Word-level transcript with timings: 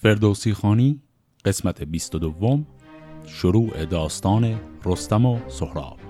فردوسی 0.00 0.54
خانی 0.54 1.00
قسمت 1.44 1.82
22 1.82 2.64
شروع 3.26 3.84
داستان 3.84 4.60
رستم 4.84 5.26
و 5.26 5.38
سهراب. 5.48 6.07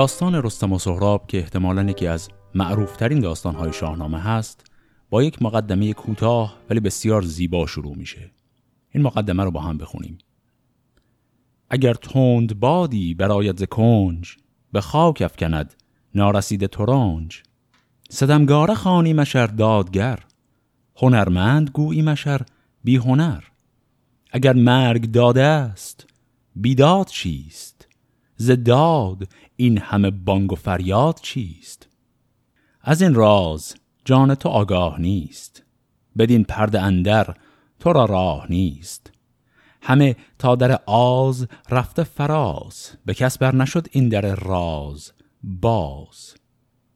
داستان 0.00 0.34
رستم 0.34 0.72
و 0.72 0.78
سهراب 0.78 1.26
که 1.26 1.38
احتمالا 1.38 1.82
یکی 1.82 2.06
از 2.06 2.28
معروفترین 2.54 3.18
داستانهای 3.18 3.72
شاهنامه 3.72 4.20
هست 4.20 4.64
با 5.10 5.22
یک 5.22 5.42
مقدمه 5.42 5.92
کوتاه 5.92 6.56
ولی 6.70 6.80
بسیار 6.80 7.22
زیبا 7.22 7.66
شروع 7.66 7.96
میشه. 7.96 8.30
این 8.90 9.02
مقدمه 9.02 9.44
رو 9.44 9.50
با 9.50 9.60
هم 9.60 9.78
بخونیم. 9.78 10.18
اگر 11.70 11.94
تند 11.94 12.60
بادی 12.60 13.14
برایت 13.14 13.58
ز 13.58 13.62
کنج 13.62 14.36
به 14.72 14.80
خاک 14.80 15.22
افکند 15.22 15.74
نارسیده 16.14 16.68
ترانج 16.68 17.42
ستمگاره 18.10 18.74
خانی 18.74 19.12
مشر 19.12 19.46
دادگر 19.46 20.18
هنرمند 20.96 21.70
گویی 21.70 22.02
مشر 22.02 22.40
بی 22.84 22.96
هنر 22.96 23.42
اگر 24.30 24.52
مرگ 24.52 25.10
داده 25.10 25.42
است 25.42 26.06
بیداد 26.56 27.06
چیست؟ 27.06 27.79
ز 28.40 28.50
داد 28.50 29.28
این 29.56 29.78
همه 29.78 30.10
بانگ 30.10 30.52
و 30.52 30.56
فریاد 30.56 31.20
چیست؟ 31.22 31.88
از 32.80 33.02
این 33.02 33.14
راز 33.14 33.74
جان 34.04 34.34
تو 34.34 34.48
آگاه 34.48 35.00
نیست 35.00 35.62
بدین 36.18 36.44
پرده 36.44 36.80
اندر 36.80 37.36
تو 37.80 37.92
را 37.92 38.04
راه 38.04 38.46
نیست. 38.50 39.12
همه 39.82 40.16
تا 40.38 40.54
در 40.54 40.80
آز 40.86 41.46
رفته 41.70 42.02
فراز 42.02 42.90
به 43.04 43.14
کس 43.14 43.38
بر 43.38 43.54
نشد 43.54 43.86
این 43.90 44.08
در 44.08 44.34
راز 44.34 45.12
باز. 45.42 46.34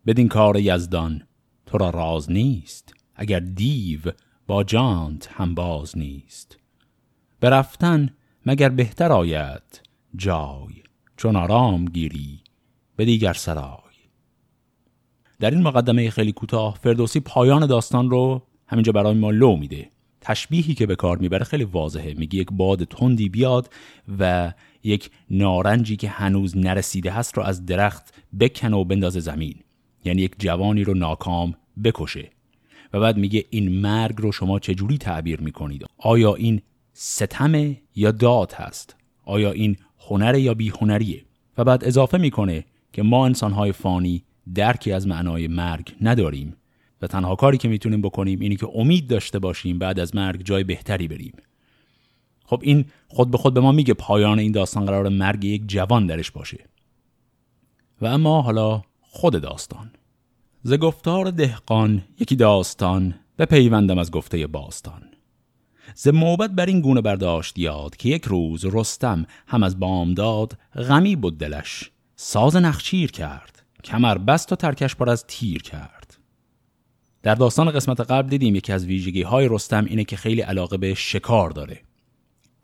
بدین 0.06 0.28
کار 0.28 0.56
یزدان 0.56 1.22
تو 1.66 1.78
را 1.78 1.90
راز 1.90 2.30
نیست 2.30 2.94
اگر 3.14 3.40
دیو 3.40 4.00
با 4.46 4.64
جانت 4.64 5.28
هم 5.32 5.54
باز 5.54 5.98
نیست. 5.98 6.58
برفتن 7.40 8.08
مگر 8.46 8.68
بهتر 8.68 9.12
آید 9.12 9.80
جای؟ 10.16 10.83
چون 11.16 11.36
آرام 11.36 11.84
گیری 11.84 12.40
به 12.96 13.04
دیگر 13.04 13.32
سرای. 13.32 13.78
در 15.40 15.50
این 15.50 15.62
مقدمه 15.62 16.10
خیلی 16.10 16.32
کوتاه 16.32 16.78
فردوسی 16.82 17.20
پایان 17.20 17.66
داستان 17.66 18.10
رو 18.10 18.42
همینجا 18.66 18.92
برای 18.92 19.14
ما 19.14 19.30
لو 19.30 19.56
میده. 19.56 19.88
تشبیهی 20.20 20.74
که 20.74 20.86
به 20.86 20.96
کار 20.96 21.18
می‌بره 21.18 21.44
خیلی 21.44 21.64
واضحه. 21.64 22.14
میگه 22.14 22.38
یک 22.38 22.48
باد 22.52 22.84
تندی 22.84 23.28
بیاد 23.28 23.72
و 24.18 24.52
یک 24.82 25.10
نارنجی 25.30 25.96
که 25.96 26.08
هنوز 26.08 26.56
نرسیده 26.56 27.10
هست 27.10 27.36
رو 27.36 27.42
از 27.42 27.66
درخت 27.66 28.14
بکنه 28.40 28.76
و 28.76 28.84
بندازه 28.84 29.20
زمین. 29.20 29.54
یعنی 30.04 30.22
یک 30.22 30.34
جوانی 30.38 30.84
رو 30.84 30.94
ناکام 30.94 31.54
بکشه. 31.84 32.30
و 32.92 33.00
بعد 33.00 33.16
میگه 33.16 33.44
این 33.50 33.80
مرگ 33.80 34.14
رو 34.18 34.32
شما 34.32 34.58
چجوری 34.58 34.98
تعبیر 34.98 35.40
می‌کنید؟ 35.40 35.84
آیا 35.98 36.34
این 36.34 36.62
ستم 36.92 37.76
یا 37.94 38.10
داد 38.10 38.52
هست؟ 38.52 38.96
آیا 39.24 39.52
این 39.52 39.76
هنر 40.08 40.38
یا 40.38 40.54
بی 40.54 40.68
هنریه 40.68 41.24
و 41.58 41.64
بعد 41.64 41.84
اضافه 41.84 42.18
می‌کنه 42.18 42.64
که 42.92 43.02
ما 43.02 43.26
انسانهای 43.26 43.72
فانی 43.72 44.24
درکی 44.54 44.92
از 44.92 45.06
معنای 45.06 45.48
مرگ 45.48 45.94
نداریم 46.00 46.56
و 47.02 47.06
تنها 47.06 47.36
کاری 47.36 47.58
که 47.58 47.68
می‌تونیم 47.68 48.02
بکنیم 48.02 48.40
اینی 48.40 48.56
که 48.56 48.68
امید 48.74 49.06
داشته 49.06 49.38
باشیم 49.38 49.78
بعد 49.78 50.00
از 50.00 50.16
مرگ 50.16 50.42
جای 50.42 50.64
بهتری 50.64 51.08
بریم. 51.08 51.32
خب 52.44 52.60
این 52.62 52.84
خود 53.08 53.30
به 53.30 53.38
خود 53.38 53.54
به 53.54 53.60
ما 53.60 53.72
میگه 53.72 53.94
پایان 53.94 54.38
این 54.38 54.52
داستان 54.52 54.86
قرار 54.86 55.08
مرگ 55.08 55.44
یک 55.44 55.62
جوان 55.66 56.06
درش 56.06 56.30
باشه. 56.30 56.64
و 58.00 58.06
اما 58.06 58.42
حالا 58.42 58.82
خود 59.00 59.42
داستان. 59.42 59.90
ز 60.62 60.74
گفتار 60.74 61.30
دهقان 61.30 62.02
یکی 62.20 62.36
داستان 62.36 63.14
به 63.36 63.44
پیوندم 63.44 63.98
از 63.98 64.10
گفته 64.10 64.46
باستان. 64.46 65.02
ز 65.94 66.08
موبت 66.08 66.50
بر 66.50 66.66
این 66.66 66.80
گونه 66.80 67.00
برداشت 67.00 67.58
یاد 67.58 67.96
که 67.96 68.08
یک 68.08 68.24
روز 68.24 68.64
رستم 68.64 69.26
هم 69.46 69.62
از 69.62 69.80
بامداد 69.80 70.58
غمی 70.88 71.16
بود 71.16 71.38
دلش 71.38 71.90
ساز 72.16 72.56
نخچیر 72.56 73.10
کرد 73.10 73.62
کمر 73.84 74.18
بست 74.18 74.52
و 74.52 74.56
ترکش 74.56 74.94
پر 74.94 75.10
از 75.10 75.24
تیر 75.26 75.62
کرد. 75.62 76.18
در 77.22 77.34
داستان 77.34 77.70
قسمت 77.70 78.00
قبل 78.00 78.28
دیدیم 78.28 78.54
یکی 78.54 78.72
از 78.72 78.86
ویژگی 78.86 79.22
های 79.22 79.48
رستم 79.50 79.84
اینه 79.84 80.04
که 80.04 80.16
خیلی 80.16 80.40
علاقه 80.40 80.76
به 80.76 80.94
شکار 80.94 81.50
داره. 81.50 81.80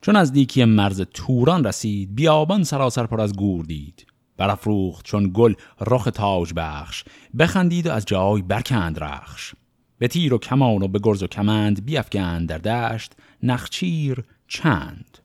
چون 0.01 0.15
از 0.15 0.33
دیکی 0.33 0.65
مرز 0.65 1.01
توران 1.01 1.63
رسید 1.63 2.15
بیابان 2.15 2.63
سراسر 2.63 3.05
پر 3.05 3.21
از 3.21 3.35
گور 3.35 3.65
دید. 3.65 4.05
برافروخت 4.37 5.05
چون 5.05 5.31
گل 5.33 5.53
رخ 5.81 6.09
تاج 6.13 6.53
بخش 6.55 7.03
بخندید 7.39 7.87
و 7.87 7.91
از 7.91 8.05
جای 8.05 8.41
برکند 8.41 9.03
رخش. 9.03 9.53
به 10.01 10.07
تیر 10.07 10.33
و 10.33 10.37
کمان 10.37 10.83
و 10.83 10.87
به 10.87 10.99
گرز 11.03 11.23
و 11.23 11.27
کمند 11.27 11.85
بیافگند 11.85 12.49
در 12.49 12.57
دشت 12.57 13.13
نخچیر 13.43 14.23
چند. 14.47 15.17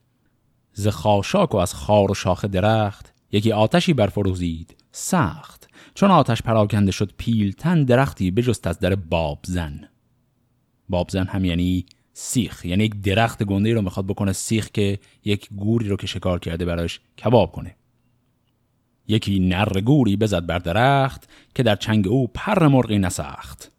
ز 0.73 0.87
خاشاک 0.87 1.55
و 1.55 1.57
از 1.57 1.73
خار 1.73 2.11
و 2.11 2.13
شاخ 2.13 2.45
درخت 2.45 3.13
یکی 3.31 3.51
آتشی 3.51 3.93
برفروزید 3.93 4.75
سخت. 4.91 5.69
چون 5.93 6.11
آتش 6.11 6.41
پراکنده 6.41 6.91
شد 6.91 7.13
پیلتن 7.17 7.83
درختی 7.83 8.31
بجست 8.31 8.67
از 8.67 8.79
در 8.79 8.95
بابزن. 8.95 9.89
بابزن 10.89 11.27
هم 11.27 11.45
یعنی 11.45 11.85
سیخ 12.13 12.65
یعنی 12.65 12.83
یک 12.83 13.01
درخت 13.01 13.43
گنده 13.43 13.73
رو 13.73 13.81
می‌خواد 13.81 14.07
بکنه 14.07 14.33
سیخ 14.33 14.69
که 14.69 14.99
یک 15.25 15.49
گوری 15.55 15.89
رو 15.89 15.95
که 15.95 16.07
شکار 16.07 16.39
کرده 16.39 16.65
براش 16.65 16.99
کباب 17.23 17.51
کنه. 17.51 17.75
یکی 19.07 19.39
نر 19.39 19.81
گوری 19.81 20.17
بزد 20.17 20.45
بر 20.45 20.59
درخت 20.59 21.29
که 21.55 21.63
در 21.63 21.75
چنگ 21.75 22.07
او 22.07 22.27
پر 22.27 22.67
مرغی 22.67 22.99
نسخت 22.99 23.71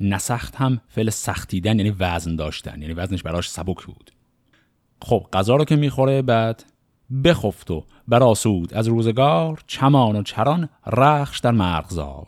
نسخت 0.00 0.56
هم 0.56 0.80
فعل 0.88 1.10
سختیدن 1.10 1.78
یعنی 1.78 1.94
وزن 1.98 2.36
داشتن. 2.36 2.82
یعنی 2.82 2.94
وزنش 2.94 3.22
براش 3.22 3.50
سبک 3.50 3.84
بود. 3.84 4.10
خب 5.02 5.26
غذا 5.32 5.56
رو 5.56 5.64
که 5.64 5.76
می‌خوره 5.76 6.22
بعد 6.22 6.64
بخفت 7.24 7.70
و 7.70 7.84
براسود. 8.08 8.74
از 8.74 8.88
روزگار 8.88 9.62
چمان 9.66 10.16
و 10.16 10.22
چران 10.22 10.68
رخش 10.86 11.38
در 11.38 11.50
مرغزار. 11.50 12.26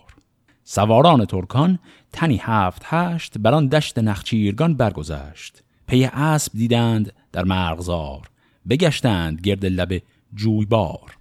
سواران 0.65 1.25
ترکان 1.25 1.79
تنی 2.13 2.41
هفت 2.43 2.83
هشت 2.85 3.39
بران 3.39 3.69
دشت 3.69 3.99
نخچیرگان 3.99 4.75
برگذشت. 4.75 5.63
پی 5.87 6.05
اسب 6.05 6.53
دیدند 6.53 7.13
در 7.33 7.45
مرغزار. 7.45 8.31
بگشتند 8.69 9.41
گرد 9.41 9.67
لب 9.67 10.03
جویبار. 10.35 11.17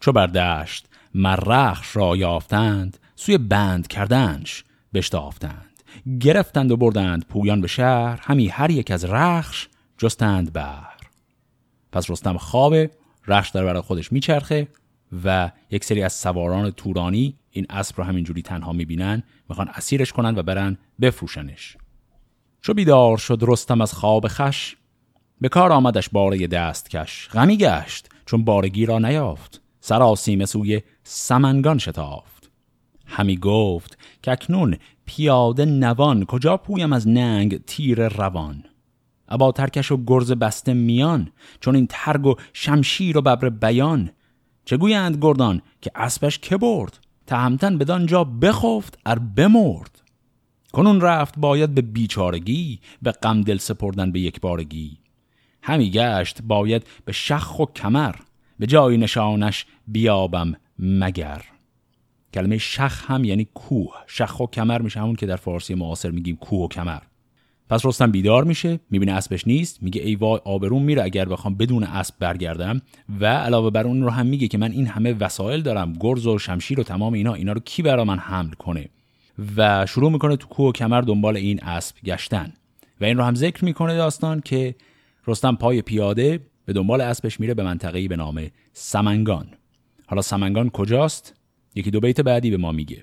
چو 0.00 0.12
بر 0.12 0.26
دشت 0.26 0.86
مرخش 1.14 1.96
را 1.96 2.16
یافتند 2.16 2.98
سوی 3.16 3.38
بند 3.38 3.86
کردنش 3.86 4.64
بشتافتند. 4.94 5.82
گرفتند 6.20 6.70
و 6.70 6.76
بردند 6.76 7.26
پویان 7.26 7.60
به 7.60 7.68
شهر 7.68 8.20
همی 8.22 8.48
هر 8.48 8.70
یک 8.70 8.90
از 8.90 9.04
رخش 9.04 9.68
جستند 9.98 10.52
بر 10.52 10.96
پس 11.92 12.10
رستم 12.10 12.36
خوابه 12.36 12.90
رخش 13.26 13.50
در 13.50 13.64
برای 13.64 13.82
خودش 13.82 14.12
میچرخه 14.12 14.68
و 15.24 15.50
یک 15.70 15.84
سری 15.84 16.02
از 16.02 16.12
سواران 16.12 16.70
تورانی 16.70 17.34
این 17.50 17.66
اسب 17.70 17.98
رو 17.98 18.04
همینجوری 18.04 18.42
تنها 18.42 18.72
می‌بینن 18.72 19.22
می‌خوان 19.48 19.68
اسیرش 19.68 20.12
کنن 20.12 20.38
و 20.38 20.42
برن 20.42 20.78
بفروشنش. 21.00 21.76
چو 22.60 22.74
بیدار 22.74 23.16
شد 23.16 23.38
رستم 23.42 23.80
از 23.80 23.92
خواب 23.92 24.28
خش 24.28 24.76
به 25.40 25.48
کار 25.48 25.72
آمدش 25.72 26.08
باره 26.08 26.46
دست 26.46 26.90
کش. 26.90 27.28
غمی 27.28 27.56
گشت 27.56 28.08
چون 28.26 28.44
بارگی 28.44 28.86
را 28.86 28.98
نیافت 28.98 29.62
سراسیمه 29.80 30.46
سوی 30.46 30.82
سمنگان 31.04 31.78
شتافت. 31.78 32.50
همی 33.06 33.36
گفت 33.36 33.98
که 34.22 34.32
اکنون 34.32 34.76
پیاده 35.04 35.64
نوان 35.64 36.24
کجا 36.24 36.56
پویم 36.56 36.92
از 36.92 37.08
ننگ 37.08 37.64
تیر 37.64 38.08
روان؟ 38.08 38.64
ابا 39.28 39.52
ترکش 39.52 39.92
و 39.92 40.04
گرز 40.06 40.32
بسته 40.32 40.74
میان 40.74 41.28
چون 41.60 41.74
این 41.74 41.86
ترگ 41.90 42.26
و 42.26 42.34
شمشیر 42.52 43.18
و 43.18 43.20
ببر 43.20 43.48
بیان. 43.48 44.10
چه 44.64 44.76
گویند 44.76 45.18
گردان 45.20 45.62
که 45.80 45.90
اسبش 45.94 46.38
که 46.38 46.56
برد؟ 46.56 46.98
تهمتن 47.26 47.78
بدان 47.78 48.06
جا 48.06 48.24
بخفت 48.24 48.98
ار 49.06 49.18
بمرد. 49.18 50.02
کنون 50.72 51.00
رفت 51.00 51.38
باید 51.38 51.74
به 51.74 51.82
بیچارگی 51.82 52.80
به 53.02 53.12
غم 53.12 53.40
دل 53.40 53.56
سپردن 53.56 54.12
به 54.12 54.20
یک 54.20 54.40
بارگی. 54.40 54.98
همی 55.62 55.90
گشت 55.90 56.42
باید 56.42 56.86
به 57.04 57.12
شخ 57.12 57.60
و 57.60 57.66
کمر 57.66 58.14
به 58.58 58.66
جای 58.66 58.96
نشانش 58.96 59.66
بیابم 59.86 60.54
مگر. 60.78 61.42
کلمه 62.34 62.58
شخ 62.58 63.10
هم 63.10 63.24
یعنی 63.24 63.48
کوه. 63.54 63.94
شخ 64.06 64.40
و 64.40 64.46
کمر 64.46 64.82
میشه 64.82 65.00
همون 65.00 65.16
که 65.16 65.26
در 65.26 65.36
فارسی 65.36 65.74
معاصر 65.74 66.10
میگیم 66.10 66.36
کوه 66.36 66.64
و 66.64 66.68
کمر. 66.68 67.00
پس 67.68 67.86
رستم 67.86 68.10
بیدار 68.10 68.44
میشه 68.44 68.80
می‌بینه 68.90 69.12
اسبش 69.12 69.46
نیست 69.46 69.82
میگه 69.82 70.02
ای 70.02 70.14
وای 70.14 70.40
آبرون 70.44 70.82
میره 70.82 71.02
اگر 71.02 71.24
بخوام 71.24 71.54
بدون 71.54 71.84
اسب 71.84 72.14
برگردم. 72.18 72.82
و 73.20 73.26
علاوه 73.26 73.70
بر 73.70 73.86
اون 73.86 74.02
رو 74.02 74.10
هم 74.10 74.26
میگه 74.26 74.48
که 74.48 74.58
من 74.58 74.72
این 74.72 74.86
همه 74.86 75.12
وسایل 75.12 75.62
دارم 75.62 75.92
گرز 76.00 76.26
و 76.26 76.38
شمشیر 76.38 76.80
و 76.80 76.82
تمام 76.82 77.12
اینا 77.12 77.34
اینا 77.34 77.52
رو 77.52 77.60
کی 77.60 77.82
برا 77.82 78.04
من 78.04 78.18
حمل 78.18 78.52
کنه؟ 78.52 78.88
و 79.56 79.86
شروع 79.86 80.12
می‌کنه 80.12 80.36
تو 80.36 80.48
کوه 80.48 80.68
و 80.68 80.72
کمر 80.72 81.00
دنبال 81.00 81.36
این 81.36 81.62
اسب 81.62 81.96
گشتن. 82.04 82.52
و 83.00 83.04
این 83.04 83.16
رو 83.16 83.24
هم 83.24 83.34
ذکر 83.34 83.64
می‌کنه 83.64 83.96
داستان 83.96 84.40
که 84.40 84.74
رستم 85.26 85.56
پای 85.56 85.82
پیاده 85.82 86.40
به 86.64 86.72
دنبال 86.72 87.00
اسبش 87.00 87.40
میره 87.40 87.54
به 87.54 87.62
منطقه‌ای 87.62 88.08
به 88.08 88.16
نام 88.16 88.46
سمنگان. 88.72 89.46
حالا 90.06 90.22
سمنگان 90.22 90.70
کجاست؟ 90.70 91.34
یکی 91.74 91.90
دو 91.90 92.00
بیت 92.00 92.20
بعدی 92.20 92.50
به 92.50 92.56
ما 92.56 92.72
میگه. 92.72 93.02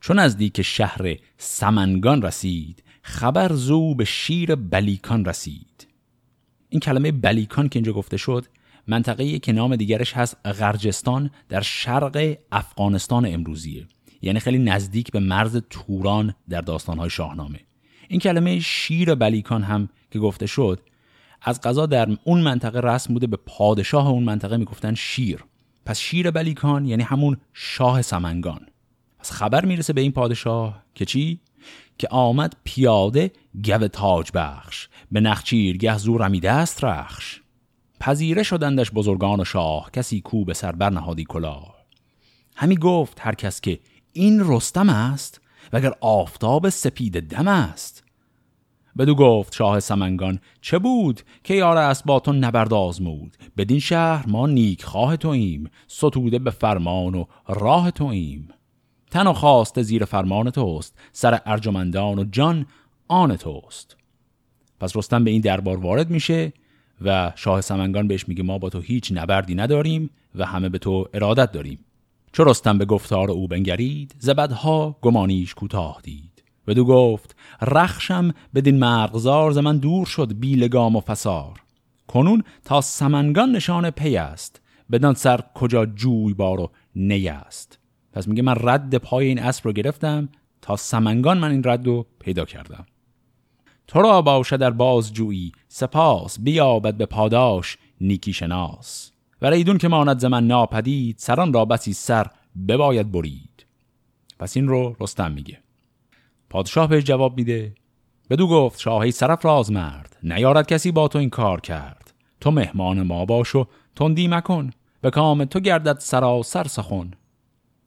چون 0.00 0.18
نزدیک 0.18 0.62
شهر 0.62 1.16
سمنگان 1.38 2.22
رسید 2.22 2.82
خبر 3.02 3.52
زو 3.52 3.94
به 3.94 4.04
شیر 4.04 4.54
بلیکان 4.54 5.24
رسید. 5.24 5.86
این 6.68 6.80
کلمه 6.80 7.12
بلیکان 7.12 7.68
که 7.68 7.76
اینجا 7.76 7.92
گفته 7.92 8.16
شد 8.16 8.46
منطقه 8.86 9.38
که 9.38 9.52
نام 9.52 9.76
دیگرش 9.76 10.12
هست 10.12 10.36
غرجستان 10.44 11.30
در 11.48 11.60
شرق 11.60 12.36
افغانستان 12.52 13.26
امروزیه. 13.26 13.86
یعنی 14.22 14.40
خیلی 14.40 14.58
نزدیک 14.58 15.12
به 15.12 15.20
مرز 15.20 15.60
توران 15.70 16.34
در 16.48 16.60
داستانهای 16.60 17.10
شاهنامه. 17.10 17.60
این 18.08 18.20
کلمه 18.20 18.60
شیر 18.60 19.14
بلیکان 19.14 19.62
هم 19.62 19.88
که 20.10 20.18
گفته 20.18 20.46
شد 20.46 20.80
از 21.42 21.60
قضا 21.60 21.86
در 21.86 22.08
اون 22.24 22.40
منطقه 22.40 22.80
رسم 22.80 23.14
بوده 23.14 23.26
به 23.26 23.36
پادشاه 23.36 24.08
اون 24.08 24.24
منطقه 24.24 24.56
می‌گفتن 24.56 24.94
شیر. 24.94 25.44
پس 25.88 25.98
شیر 25.98 26.30
بلیکان 26.30 26.86
یعنی 26.86 27.02
همون 27.02 27.36
شاه 27.52 28.02
سمنگان. 28.02 28.66
پس 29.18 29.30
خبر 29.30 29.64
می‌رسه 29.64 29.92
به 29.92 30.00
این 30.00 30.12
پادشاه 30.12 30.82
که 30.94 31.04
چی؟ 31.04 31.40
که 31.98 32.08
آمد 32.10 32.56
پیاده 32.64 33.30
گو 33.64 33.88
تاج 33.88 34.30
بخش 34.34 34.88
به 35.12 35.20
نخچیر 35.20 35.96
زور 35.96 36.26
رمیده 36.26 36.50
است 36.50 36.84
رخش. 36.84 37.40
پذیره 38.00 38.42
شدندش 38.42 38.90
بزرگان 38.90 39.40
و 39.40 39.44
شاه 39.44 39.90
کسی 39.90 40.20
کو 40.20 40.44
به 40.44 40.54
سر 40.54 40.72
برنهادی 40.72 41.24
کلاه. 41.24 41.74
همی 42.56 42.76
گفت 42.76 43.18
هر 43.20 43.34
کس 43.34 43.60
که 43.60 43.80
این 44.12 44.40
رستم 44.44 44.88
است 44.88 45.40
وگر 45.72 45.92
آفتاب 46.00 46.68
سپید 46.68 47.28
دم 47.28 47.48
است. 47.48 48.04
بدو 48.98 49.14
گفت 49.14 49.54
شاه 49.54 49.80
سمنگان 49.80 50.38
چه 50.60 50.78
بود 50.78 51.20
که 51.44 51.54
یار 51.54 51.76
است 51.76 52.04
با 52.04 52.20
تو 52.20 52.32
نبرد 52.32 52.74
آزمود؟ 52.74 53.36
بدین 53.56 53.78
شهر 53.78 54.28
ما 54.28 54.46
نیک 54.46 54.84
خواه 54.84 55.16
توییم 55.16 55.70
ستوده 55.86 56.38
به 56.38 56.50
فرمان 56.50 57.14
و 57.14 57.24
راه 57.48 57.90
توییم. 57.90 58.48
تن 59.10 59.26
و 59.26 59.32
خواست 59.32 59.82
زیر 59.82 60.04
فرمان 60.04 60.50
توست 60.50 60.98
سر 61.12 61.40
ارجمندان 61.46 62.18
و 62.18 62.24
جان 62.24 62.66
آن 63.08 63.36
توست. 63.36 63.96
پس 64.80 64.96
رستم 64.96 65.24
به 65.24 65.30
این 65.30 65.40
دربار 65.40 65.76
وارد 65.76 66.10
میشه 66.10 66.52
و 67.04 67.32
شاه 67.36 67.60
سمنگان 67.60 68.08
بهش 68.08 68.28
میگه 68.28 68.42
ما 68.42 68.58
با 68.58 68.68
تو 68.68 68.80
هیچ 68.80 69.12
نبردی 69.14 69.54
نداریم 69.54 70.10
و 70.34 70.46
همه 70.46 70.68
به 70.68 70.78
تو 70.78 71.08
ارادت 71.14 71.52
داریم. 71.52 71.78
چو 72.32 72.44
رستم 72.44 72.78
به 72.78 72.84
گفتار 72.84 73.30
او 73.30 73.48
بنگرید 73.48 74.14
زبدها 74.18 74.96
گمانیش 75.02 75.54
کوتاه 75.54 76.00
دید. 76.02 76.38
دو 76.74 76.84
گفت 76.84 77.36
رخشم 77.62 78.34
بدین 78.54 78.78
مرغزار 78.78 79.50
ز 79.50 79.58
من 79.58 79.78
دور 79.78 80.06
شد 80.06 80.38
بیلگام 80.38 80.96
و 80.96 81.00
فسار. 81.00 81.60
کنون 82.06 82.42
تا 82.64 82.80
سمنگان 82.80 83.52
نشان 83.52 83.90
پی 83.90 84.16
است 84.16 84.60
بدان 84.90 85.14
سر 85.14 85.40
کجا 85.54 85.86
جوی 85.86 86.34
بار 86.34 86.60
و 86.60 86.70
نی 86.96 87.28
است. 87.28 87.78
پس 88.12 88.28
میگه 88.28 88.42
من 88.42 88.54
رد 88.60 88.96
پای 88.96 89.26
این 89.26 89.38
اسب 89.38 89.64
رو 89.64 89.72
گرفتم 89.72 90.28
تا 90.62 90.76
سمنگان 90.76 91.38
من 91.38 91.50
این 91.50 91.62
رد 91.64 91.86
رو 91.86 92.06
پیدا 92.18 92.44
کردم. 92.44 92.86
تو 93.86 94.02
را 94.02 94.22
باشه 94.22 94.56
در 94.56 94.70
بازجویی 94.70 95.52
سپاس 95.68 96.40
بیابد 96.40 96.94
به 96.94 97.06
پاداش 97.06 97.78
نیکی 98.00 98.32
شناس. 98.32 99.12
و 99.42 99.50
ریدون 99.50 99.78
که 99.78 99.88
ماند 99.88 100.18
زمن 100.18 100.46
ناپدید 100.46 101.18
سران 101.18 101.52
را 101.52 101.64
بسی 101.64 101.92
سر 101.92 102.26
بباید 102.68 103.12
برید. 103.12 103.66
پس 104.38 104.56
این 104.56 104.68
رو 104.68 104.96
رستم 105.00 105.32
میگه. 105.32 105.58
پادشاه 106.50 106.86
بهش 106.88 107.04
جواب 107.04 107.36
میده. 107.36 107.74
بدو 108.30 108.46
گفت 108.46 108.80
شاهی 108.80 109.10
سرف 109.10 109.44
راز 109.44 109.72
مرد. 109.72 110.16
نیارد 110.22 110.66
کسی 110.66 110.92
با 110.92 111.08
تو 111.08 111.18
این 111.18 111.30
کار 111.30 111.60
کرد. 111.60 112.14
تو 112.40 112.50
مهمان 112.50 113.02
ما 113.02 113.24
باش 113.24 113.54
و 113.54 113.66
تندی 113.96 114.28
مکن. 114.28 114.70
به 115.00 115.10
کام 115.10 115.44
تو 115.44 115.60
گردد 115.60 115.98
سراسر 115.98 116.64
سخن. 116.64 117.10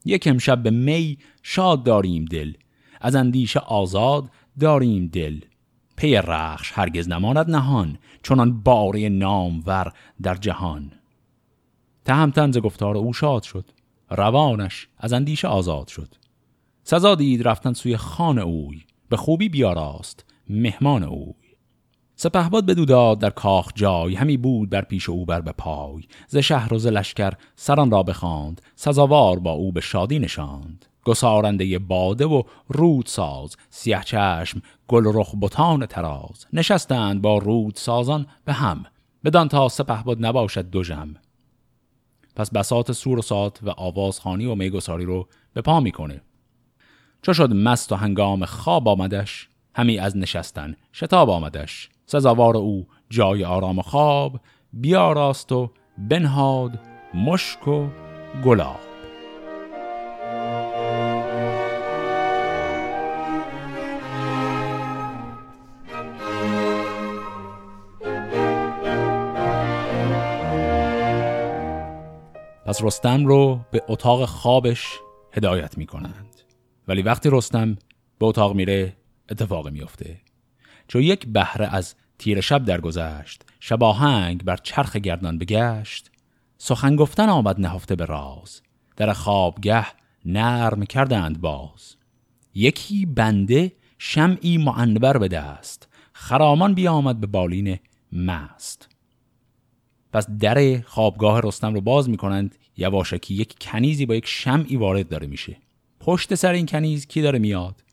یک 0.06 0.28
امشب 0.28 0.64
به 0.64 0.70
می 0.70 1.18
شاد 1.44 1.84
داریم 1.84 2.26
دل. 2.26 2.54
از 3.02 3.16
اندیشه 3.16 3.60
آزاد 3.60 4.30
داریم 4.60 5.08
دل. 5.08 5.40
پی 5.98 6.16
رخش 6.16 6.72
هرگز 6.76 7.10
نماند 7.10 7.52
نهان 7.52 7.98
چونان 8.24 8.62
باره 8.62 9.10
نامور 9.10 9.94
در 10.22 10.36
جهان. 10.36 10.92
تهمتن 12.06 12.52
ز 12.52 12.58
گفتار 12.58 12.98
او 12.98 13.14
شاد 13.14 13.44
شد. 13.44 13.66
روانش 14.10 14.88
از 14.98 15.14
اندیشه 15.14 15.48
آزاد 15.48 15.88
شد. 15.88 16.16
سزا 16.84 17.16
دید 17.16 17.48
رفتن 17.48 17.74
سوی 17.74 17.98
خان 17.98 18.40
اوی 18.40 18.82
به 19.10 19.18
خوبی 19.18 19.50
بیاراست 19.50 20.26
مهمان 20.50 21.04
اوی. 21.04 21.34
سپهباد 22.16 22.66
بدو 22.66 22.86
داد 22.86 23.20
در 23.20 23.30
کاخ 23.30 23.72
جای 23.76 24.16
همی 24.16 24.38
بود 24.38 24.70
بر 24.70 24.82
پیش 24.82 25.10
او 25.10 25.26
بر 25.26 25.42
به 25.42 25.52
پای. 25.52 26.04
ز 26.28 26.38
شهر 26.38 26.74
و 26.74 26.78
ز 26.80 26.88
لشکر 26.88 27.34
سران 27.56 27.92
را 27.92 28.04
بخواند 28.04 28.62
سزاوار 28.76 29.40
با 29.40 29.52
او 29.52 29.72
به 29.72 29.82
شادی 29.82 30.20
نشاند. 30.20 30.86
گسارنده 31.04 31.80
باده 31.80 32.26
و 32.26 32.44
رود 32.68 33.06
ساز 33.06 33.56
سیه 33.70 34.02
چشم 34.06 34.62
گل 34.88 35.04
رخ 35.14 35.36
بتان 35.42 35.86
تراز 35.86 36.46
نشستند 36.54 37.22
با 37.22 37.38
رود 37.38 37.76
سازان 37.76 38.28
به 38.46 38.54
هم. 38.54 38.86
بدان 39.24 39.48
تا 39.48 39.70
سپهباد 39.70 40.26
نباشد 40.26 40.70
دو 40.70 40.84
جم. 40.84 41.14
پس 42.36 42.52
بسات 42.52 42.92
سور 42.92 43.20
و 43.20 43.22
سات 43.22 43.60
و 43.64 43.70
آوازخانی 43.70 44.46
و 44.46 44.56
میگساری 44.56 45.06
رو 45.06 45.28
به 45.54 45.62
پا 45.62 45.80
می‌کنه. 45.80 46.22
چو 47.22 47.34
شد 47.34 47.54
مست 47.54 47.92
و 47.92 47.96
هنگام 47.96 48.46
خواب 48.46 48.88
آمدش 48.88 49.50
همی 49.76 50.00
از 50.00 50.18
نشستن 50.18 50.76
شتاب 50.94 51.30
آمدش. 51.30 51.90
سزاوار 52.06 52.58
او 52.58 52.88
جای 53.10 53.46
آرام 53.46 53.80
و 53.80 53.82
خواب 53.82 54.40
بیاراست 54.74 55.52
و 55.52 55.72
بنهاد 55.98 56.80
مشک 57.14 57.68
و 57.68 57.88
گلاب. 58.44 58.80
پس 72.66 72.84
رستم 72.84 73.26
رو 73.26 73.60
به 73.72 73.84
اتاق 73.88 74.26
خوابش 74.26 75.00
هدایت 75.34 75.78
می 75.78 75.86
کنند 75.86 76.42
ولی 76.88 77.02
وقتی 77.02 77.30
رستم 77.32 77.76
به 78.20 78.26
اتاق 78.26 78.56
میره 78.56 78.96
اتفاقی 79.30 79.72
میافته. 79.72 80.22
چون 80.88 81.02
یک 81.02 81.28
بهره 81.28 81.76
از 81.76 81.96
تیر 82.18 82.42
شب 82.42 82.66
درگذشت 82.66 83.44
شباهنگ 83.60 84.44
بر 84.44 84.58
چرخ 84.58 84.96
گردان 84.96 85.38
بگشت 85.38 86.12
سخن 86.58 86.96
گفتن 86.96 87.30
آمد 87.30 87.60
نهفته 87.60 87.96
به 87.96 88.06
راز 88.06 88.62
در 88.96 89.14
خوابگه 89.14 89.86
نرم 90.26 90.86
کردند 90.86 91.42
باز. 91.42 91.96
یکی 92.54 93.06
بنده 93.06 93.72
شمعی 93.98 94.58
معنبر 94.58 95.18
به 95.18 95.28
دست 95.28 95.88
خرامان 96.14 96.74
بیامد 96.74 97.20
به 97.20 97.28
بالین 97.28 97.80
مست. 98.12 98.90
پس 100.14 100.28
در 100.40 100.82
خوابگاه 100.82 101.42
رستم 101.44 101.74
رو 101.74 101.82
باز 101.82 102.10
می‌کنند 102.10 102.56
یواشکی 102.78 103.34
یک 103.34 103.56
کنیزی 103.62 104.06
با 104.06 104.16
یک 104.16 104.28
شمعی 104.28 104.78
وارد 104.78 105.10
داره 105.10 105.28
میشه. 105.28 105.58
پشت 106.06 106.36
سر 106.36 106.52
این 106.52 106.66
کنیز 106.66 107.08
کی 107.08 107.22
داره 107.22 107.40
میاد؟ 107.40 107.84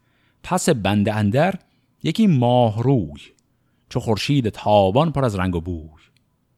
پس 0.42 0.68
بنده 0.68 1.14
اندر 1.14 1.54
یکی 2.02 2.26
ماه 2.26 2.82
روی 2.82 3.20
چو 3.88 4.00
خورشید 4.00 4.48
تابان 4.48 5.12
پر 5.12 5.24
از 5.24 5.36
رنگ 5.36 5.54
و 5.54 5.60
بوی. 5.60 5.88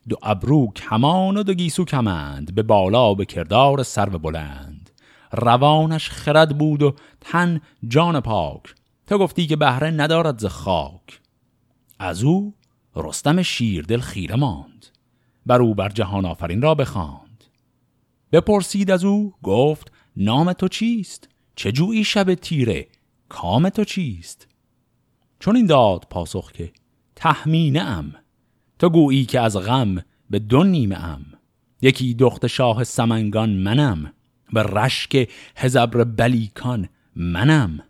دو 0.08 0.16
ابرو 0.22 0.72
کمان 0.72 1.36
و 1.36 1.42
دو 1.42 1.54
گیسو 1.54 1.84
کمند 1.84 2.54
به 2.54 2.62
بالا 2.62 3.14
به 3.14 3.24
کردار 3.24 3.82
سرو 3.82 4.18
بلند. 4.18 4.90
روانش 5.32 6.10
خرد 6.10 6.58
بود 6.58 6.82
و 6.82 6.94
تن 7.20 7.60
جان 7.88 8.20
پاک 8.20 8.74
تو 9.06 9.18
گفتی 9.18 9.46
که 9.46 9.56
بهره 9.56 9.90
ندارد 9.90 10.38
ز 10.38 10.46
خاک. 10.46 11.20
از 11.98 12.22
او 12.22 12.54
رستم 12.96 13.42
شیردل 13.42 14.00
خیره 14.00 14.36
ماند 14.36 14.86
بر 15.46 15.62
او 15.62 15.74
بر 15.74 15.88
جهان 15.88 16.24
آفرین 16.24 16.62
را 16.62 16.74
بخواند. 16.74 17.44
بپرسید 18.32 18.90
از 18.90 19.04
او 19.04 19.34
گفت 19.42 19.92
نام 20.16 20.52
تو 20.52 20.68
چیست؟ 20.68 21.29
چه 21.56 21.72
جویی 21.72 22.04
شب 22.04 22.34
تیره؟ 22.34 22.88
کام 23.28 23.68
تو 23.68 23.84
چیست؟ 23.84 24.48
چون 25.40 25.56
این 25.56 25.66
داد 25.66 26.06
پاسخ 26.10 26.52
که 26.52 26.72
تحمینه 27.16 27.80
ام. 27.80 28.14
تو 28.78 28.88
گویی 28.88 29.24
که 29.24 29.40
از 29.40 29.56
غم 29.56 30.02
به 30.30 30.38
دو 30.38 30.64
نیمه 30.64 31.04
ام. 31.04 31.26
یکی 31.82 32.14
دخت 32.14 32.46
شاه 32.46 32.84
سمنگان 32.84 33.50
منم. 33.50 34.12
به 34.52 34.62
رشک 34.62 35.28
هژبر 35.56 36.04
و 36.04 36.18
پلنگان 36.18 36.88
منم. 37.16 37.80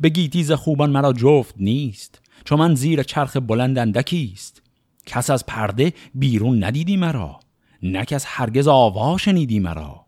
به 0.00 0.08
گیتی 0.08 0.43
ز 0.43 0.52
خوبان 0.52 0.90
مرا 0.90 1.12
جفت 1.12 1.54
نیست. 1.58 2.20
چو 2.44 2.58
من 2.58 2.74
زیر 2.74 3.02
چرخ 3.02 3.36
بلند 3.36 3.78
اندکیست. 3.78 4.62
کس 5.06 5.30
از 5.30 5.46
پرده 5.46 5.92
بیرون 6.14 6.64
ندیدی 6.64 6.96
مرا. 6.96 7.40
نه 7.82 8.04
کس 8.04 8.24
هرگز 8.28 8.68
آوا 8.68 9.18
شنیدی 9.18 9.60
مرا. 9.60 10.03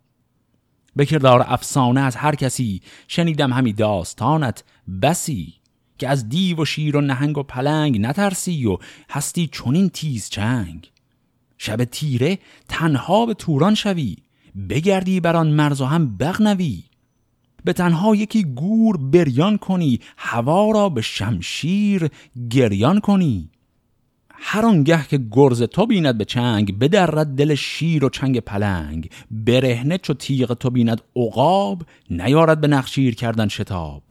به 0.97 1.07
کردار 1.07 1.45
افسانه 1.49 2.01
از 2.01 2.17
هر 2.17 2.35
کسی 2.35 2.83
شنیدم 3.09 3.53
همی 3.53 3.73
داستانت 3.73 4.65
بسی 5.03 5.55
که 5.99 6.09
از 6.09 6.29
دیو 6.29 6.63
و 6.63 6.65
شیر 6.65 6.97
و 6.97 7.01
نهنگ 7.01 7.39
و 7.39 7.43
پلنگ 7.43 8.01
نترسی 8.01 8.67
و 8.67 8.79
هستی 9.11 9.49
چنین 9.53 9.89
تیز 9.89 10.29
چنگ. 10.29 10.91
شب 11.59 11.85
تیره 11.85 12.39
تنها 12.69 13.27
به 13.27 13.35
توران 13.35 13.75
شوی 13.75 14.17
بگردی 14.69 15.21
بر 15.21 15.37
آن 15.37 15.51
مرز 15.51 15.81
و 15.81 15.85
هم 15.85 16.17
بغنوی. 16.17 16.83
به 17.65 17.73
تنها 17.73 18.17
یکی 18.17 18.45
گور 18.45 18.97
بریان 18.97 19.59
کنی 19.59 20.01
هوا 20.17 20.71
را 20.71 20.89
به 20.89 21.03
شمشیر 21.03 22.09
گریان 22.51 23.01
کنی. 23.01 23.51
هر 24.39 24.67
آنگه 24.67 25.07
که 25.09 25.21
گرز 25.31 25.63
تو 25.63 25.87
بیند 25.87 26.19
به 26.19 26.25
چنگ 26.25 26.79
بدرد 26.79 27.27
دل 27.27 27.55
شیر 27.55 28.05
و 28.05 28.09
چنگ 28.09 28.41
پلنگ. 28.41 29.11
برهنه 29.31 29.99
چو 29.99 30.15
تیغ 30.15 30.55
تو 30.55 30.71
بیند 30.71 31.03
عقاب 31.17 31.83
نیارد 32.11 32.61
به 32.61 32.69
نخشیر 32.69 33.15
کردن 33.15 33.49
شتاب. 33.49 34.03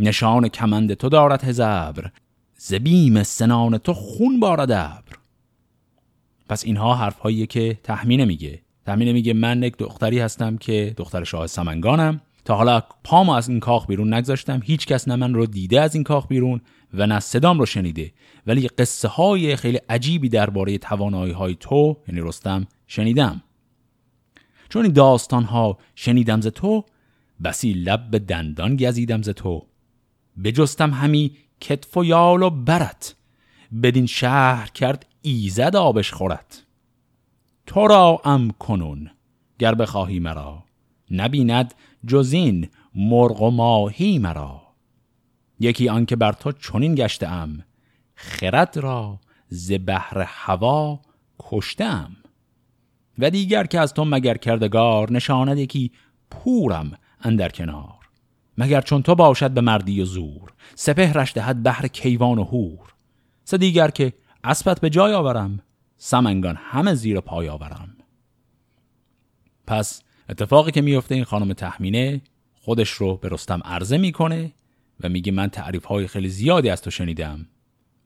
نشان 0.00 0.48
کمند 0.48 0.94
تو 0.94 1.08
دارد 1.08 1.44
هزبر 1.44 2.10
زبیم 2.56 3.22
سنان 3.22 3.78
تو 3.78 3.94
خون 3.94 4.40
بارد 4.40 4.70
ابر. 4.70 5.16
پس 6.48 6.64
اینها 6.64 6.94
حرفهایی 6.94 7.46
که 7.46 7.78
تحمینه 7.82 8.24
میگه. 8.24 8.60
تحمینه 8.86 9.12
میگه 9.12 9.32
من 9.32 9.62
یک 9.62 9.76
دختری 9.76 10.18
هستم 10.18 10.56
که 10.56 10.94
دختر 10.96 11.24
شاه 11.24 11.46
سمنگانم. 11.46 12.20
تا 12.44 12.56
حالا 12.56 12.82
پامو 13.04 13.32
از 13.32 13.48
این 13.48 13.60
کاخ 13.60 13.86
بیرون 13.86 14.14
نگذاشتم. 14.14 14.60
هیچ 14.64 14.86
کس 14.86 15.08
نه 15.08 15.16
من 15.16 15.34
رو 15.34 15.46
دیده 15.46 15.80
از 15.80 15.94
این 15.94 16.04
کاخ 16.04 16.26
بیرون. 16.28 16.60
و 16.94 17.06
نه 17.06 17.20
صدام 17.20 17.58
رو 17.58 17.66
شنیده. 17.66 18.12
ولی 18.46 18.68
قصه 18.68 19.08
های 19.08 19.56
خیلی 19.56 19.78
عجیبی 19.88 20.28
درباره 20.28 20.78
توانایی 20.78 21.32
های 21.32 21.56
تو 21.60 21.96
یعنی 22.08 22.20
رستم 22.20 22.66
شنیدم. 22.86 23.42
چون 24.68 24.82
این 24.82 24.92
داستان 24.92 25.44
ها 25.44 25.78
شنیدم 25.94 26.40
ز 26.40 26.46
تو 26.46 26.84
بسی 27.44 27.72
لب 27.72 28.10
به 28.10 28.18
دندان 28.18 28.76
گزیدم 28.76 29.22
ز 29.22 29.28
تو. 29.28 29.66
بجستم 30.44 30.90
همی 30.90 31.36
کتف 31.60 31.96
و 31.96 32.04
یال 32.04 32.42
و 32.42 32.50
برت. 32.50 33.14
بدین 33.82 34.06
شهر 34.06 34.66
کرد 34.66 35.06
ایزد 35.22 35.76
آبش 35.76 36.12
خورت. 36.12 36.62
تو 37.66 37.86
را 37.86 38.20
ام 38.24 38.50
کنون 38.50 39.10
گر 39.58 39.74
بخواهی 39.74 40.20
مرا. 40.20 40.64
نبیند 41.10 41.74
جزین 42.06 42.68
مرغ 42.94 43.42
و 43.42 43.50
ماهی 43.50 44.18
مرا. 44.18 44.61
یکی 45.62 45.88
آنکه 45.88 46.16
بر 46.16 46.32
تو 46.32 46.52
چنین 46.52 46.94
گشته 46.94 47.28
ام 47.28 47.64
خرد 48.14 48.78
را 48.78 49.20
ز 49.48 49.72
بحر 49.86 50.24
هوا 50.26 51.00
کشتم 51.40 52.16
و 53.18 53.30
دیگر 53.30 53.66
که 53.66 53.80
از 53.80 53.94
تو 53.94 54.04
مگر 54.04 54.36
کردگار 54.36 55.12
نشاند 55.12 55.58
یکی 55.58 55.92
پورم 56.30 56.92
اندر 57.20 57.48
کنار. 57.48 57.94
مگر 58.58 58.80
چون 58.80 59.02
تو 59.02 59.14
باشد 59.14 59.50
به 59.50 59.60
مردی 59.60 60.00
و 60.00 60.04
زور 60.04 60.52
سپهرش 60.74 61.32
دهد 61.32 61.62
بحر 61.62 61.86
کیوان 61.86 62.38
و 62.38 62.44
هور 62.44 62.94
سه 63.44 63.58
دیگر 63.58 63.90
که 63.90 64.12
اسبت 64.44 64.80
به 64.80 64.90
جای 64.90 65.14
آورم 65.14 65.60
سمنگان 65.96 66.56
همه 66.58 66.94
زیر 66.94 67.20
پای 67.20 67.48
آورم. 67.48 67.96
پس 69.66 70.02
اتفاقی 70.28 70.70
که 70.70 70.80
میفته 70.80 71.14
این 71.14 71.24
خانم 71.24 71.52
تحمینه 71.52 72.20
خودش 72.54 72.90
رو 72.90 73.16
به 73.16 73.28
رستم 73.28 73.60
عرضه 73.64 73.98
می‌کنه 73.98 74.52
و 75.02 75.08
میگه 75.08 75.32
من 75.32 75.48
تعریف 75.48 75.84
های 75.84 76.06
خیلی 76.06 76.28
زیادی 76.28 76.70
از 76.70 76.82
تو 76.82 76.90
شنیدم 76.90 77.46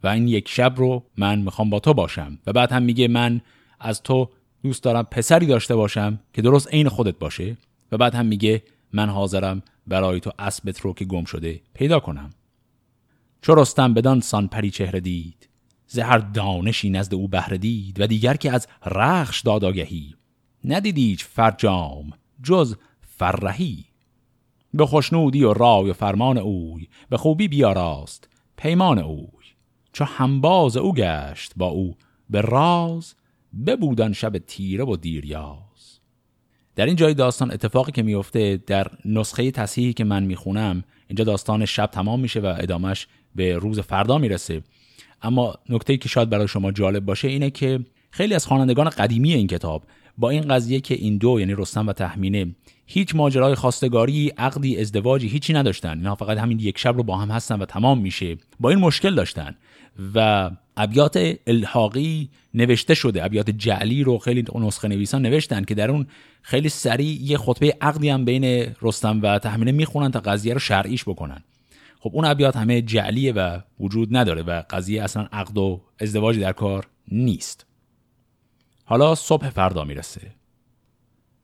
و 0.03 0.09
این 0.09 0.29
یک 0.29 0.49
شب 0.49 0.75
رو 0.77 1.05
من 1.17 1.39
می‌خوام 1.39 1.71
با 1.71 1.81
تو 1.81 1.95
باشم. 1.95 2.39
و 2.47 2.53
بعد 2.53 2.73
هم 2.73 2.83
میگه 2.83 3.09
من 3.09 3.41
از 3.81 4.03
تو 4.03 4.29
دوست 4.63 4.83
دارم 4.83 5.03
پسری 5.03 5.47
داشته 5.47 5.77
باشم 5.77 6.21
که 6.33 6.43
درست 6.43 6.69
عین 6.69 6.89
خودت 6.89 7.19
باشه. 7.19 7.57
و 7.93 7.97
بعد 7.97 8.15
هم 8.15 8.27
میگه 8.27 8.63
من 8.93 9.09
حاضرم 9.09 9.63
برای 9.87 10.21
تو 10.21 10.31
اسبت 10.39 10.81
رو 10.81 10.93
که 10.93 11.05
گم 11.05 11.25
شده 11.25 11.61
پیدا 11.75 12.01
کنم. 12.01 12.31
چو 13.43 13.55
رستم 13.55 13.95
بدان 13.95 14.21
سان 14.21 14.49
پری 14.49 14.71
چهره 14.71 15.01
دید. 15.01 15.49
زهر 15.87 16.19
دانشی 16.19 16.91
نزد 16.91 17.15
او 17.15 17.29
بهره 17.29 17.59
دید 17.59 18.01
و 18.01 18.07
دیگر 18.07 18.35
که 18.35 18.53
از 18.53 18.69
رخش 18.87 19.41
داداگهی. 19.41 20.15
ندیدیچ 20.65 21.25
فرجام 21.25 22.11
جز 22.43 22.77
فرهی. 23.01 23.85
به 24.75 24.87
خوشنودی 24.87 25.45
و 25.45 25.53
رای 25.53 25.91
و 25.91 25.93
فرمان 25.93 26.39
اوی 26.39 26.89
به 27.09 27.17
خوبی 27.17 27.49
بیاراست 27.49 28.29
پیمان 28.57 28.99
اوی. 28.99 29.27
چو 29.93 30.05
همباز 30.05 30.77
او 30.77 30.95
گشت 30.95 31.53
با 31.57 31.67
او 31.67 31.97
به 32.31 32.41
راز 32.41 33.15
ببودن 33.67 34.13
شب 34.13 34.39
تیره 34.39 34.85
و 34.85 34.97
دیریاز. 34.97 36.01
در 36.77 36.87
این 36.87 36.97
جای 36.97 37.15
داستان 37.15 37.51
اتفاقی 37.51 37.93
که 37.93 38.03
میفته 38.03 38.63
در 38.67 38.87
نسخه 39.05 39.51
تصحیحی 39.51 39.93
که 39.93 40.05
من 40.05 40.23
می‌خونم 40.23 40.85
اینجا 41.09 41.25
داستان 41.25 41.65
شب 41.65 41.87
تمام 41.87 42.21
میشه 42.21 42.41
و 42.41 42.55
ادامش 42.59 43.07
به 43.35 43.57
روز 43.57 43.81
فردا 43.81 44.19
می‌رسه. 44.19 44.63
اما 45.23 45.55
نکته 45.69 45.97
که 45.97 46.09
شاید 46.09 46.31
برای 46.31 46.49
شما 46.49 46.73
جالب 46.73 47.05
باشه 47.05 47.29
اینه 47.29 47.51
که 47.51 47.81
خیلی 48.11 48.35
از 48.35 48.47
خوانندگان 48.47 48.89
قدیمی 48.89 49.35
این 49.35 49.47
کتاب 49.47 49.83
با 50.19 50.31
این 50.31 50.43
قضیه 50.43 50.81
که 50.81 50.95
این 50.95 51.19
دو 51.19 51.41
یعنی 51.41 51.55
رستم 51.55 51.87
و 51.87 51.93
تحمینه 51.93 52.55
هیچ 52.87 53.15
ماجرای 53.15 53.55
خواستگاری 53.55 54.29
عقدی 54.29 54.81
ازدواجی 54.81 55.29
هیچی 55.29 55.53
نداشتن. 55.53 55.99
اینا 55.99 56.15
فقط 56.15 56.39
همین 56.39 56.61
یک 56.61 56.79
شب 56.79 56.97
رو 56.97 57.03
با 57.03 57.17
هم 57.17 57.31
هستن 57.31 57.59
و 57.59 57.65
تمام 57.65 57.99
میشه. 58.01 58.37
با 58.61 58.71
این 58.71 58.79
مشکل 58.79 59.15
داشتن. 59.15 59.57
و 60.15 60.51
ابیات 60.77 61.35
الحاقی 61.47 62.29
نوشته 62.55 62.95
شده. 62.95 63.25
ابیات 63.25 63.51
جعلی 63.51 64.05
رو 64.05 64.19
خیلی 64.19 64.45
نسخه 64.55 64.89
نویسان 64.89 65.23
نوشتن 65.23 65.65
که 65.65 65.75
در 65.75 65.91
اون 65.91 66.07
خیلی 66.43 66.69
سریع 66.69 67.23
یه 67.23 67.39
خطبه 67.39 67.77
عقدی 67.81 68.09
هم 68.09 68.25
بین 68.25 68.75
رستم 68.83 69.23
و 69.23 69.39
تحمینه 69.39 69.73
می‌خونن 69.73 70.11
تا 70.11 70.21
قضیه 70.21 70.53
رو 70.53 70.59
شرعیش 70.59 71.05
بکنن. 71.05 71.43
خب 72.01 72.11
اون 72.15 72.25
ابیات 72.25 72.57
همه 72.57 72.83
جعلیه 72.83 73.33
و 73.33 73.59
وجود 73.81 74.17
نداره 74.17 74.43
و 74.43 74.63
قضیه 74.71 75.03
اصلا 75.03 75.29
عقد 75.33 75.59
و 75.59 75.81
ازدواج 76.01 76.39
در 76.39 76.53
کار 76.53 76.87
نیست. 77.13 77.66
حالا 78.89 79.15
صبح 79.15 79.51
فردا 79.51 79.85
می‌رسه. 79.85 80.35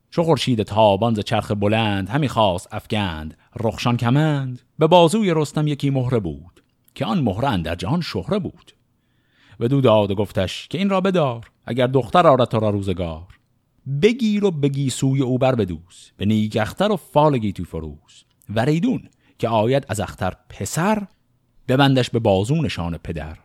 چو 0.09 0.23
خورشید 0.23 0.63
تابان 0.63 1.13
ز 1.13 1.19
چرخ 1.19 1.51
بلند 1.51 2.09
همی 2.09 2.27
خواست 2.27 2.67
افگند. 2.71 3.37
رخشان 3.59 3.97
کمند. 3.97 4.61
به 4.79 4.87
بازوی 4.87 5.33
رستم 5.33 5.67
یکی 5.67 5.89
مهره 5.89 6.19
بود 6.19 6.63
که 6.95 7.05
آن 7.05 7.21
مهره 7.21 7.57
در 7.57 7.75
جهان 7.75 8.01
شهره 8.01 8.39
بود. 8.39 8.71
و 9.59 9.67
دو 9.67 9.81
داد 9.81 10.11
و 10.11 10.15
گفتش 10.15 10.67
که 10.67 10.77
این 10.77 10.89
را 10.89 11.01
بدار 11.01 11.51
اگر 11.65 11.87
دختر 11.87 12.27
آرد 12.27 12.45
تو 12.45 12.59
را 12.59 12.69
روزگار. 12.69 13.27
بگیر 14.01 14.45
و 14.45 14.51
بگی 14.51 14.89
سوی 14.89 15.21
او 15.21 15.37
بر 15.37 15.55
بدوز 15.55 16.11
به 16.17 16.25
نیگختر 16.25 16.91
و 16.91 16.95
فالگی 16.95 17.53
تو 17.53 17.63
فروز. 17.63 18.23
وریدون 18.49 19.09
که 19.37 19.49
آید 19.49 19.85
از 19.89 19.99
اختر 19.99 20.33
پسر 20.49 21.07
ببندش 21.67 22.09
به 22.09 22.19
بازو 22.19 22.55
نشان 22.55 22.97
پدر. 22.97 23.37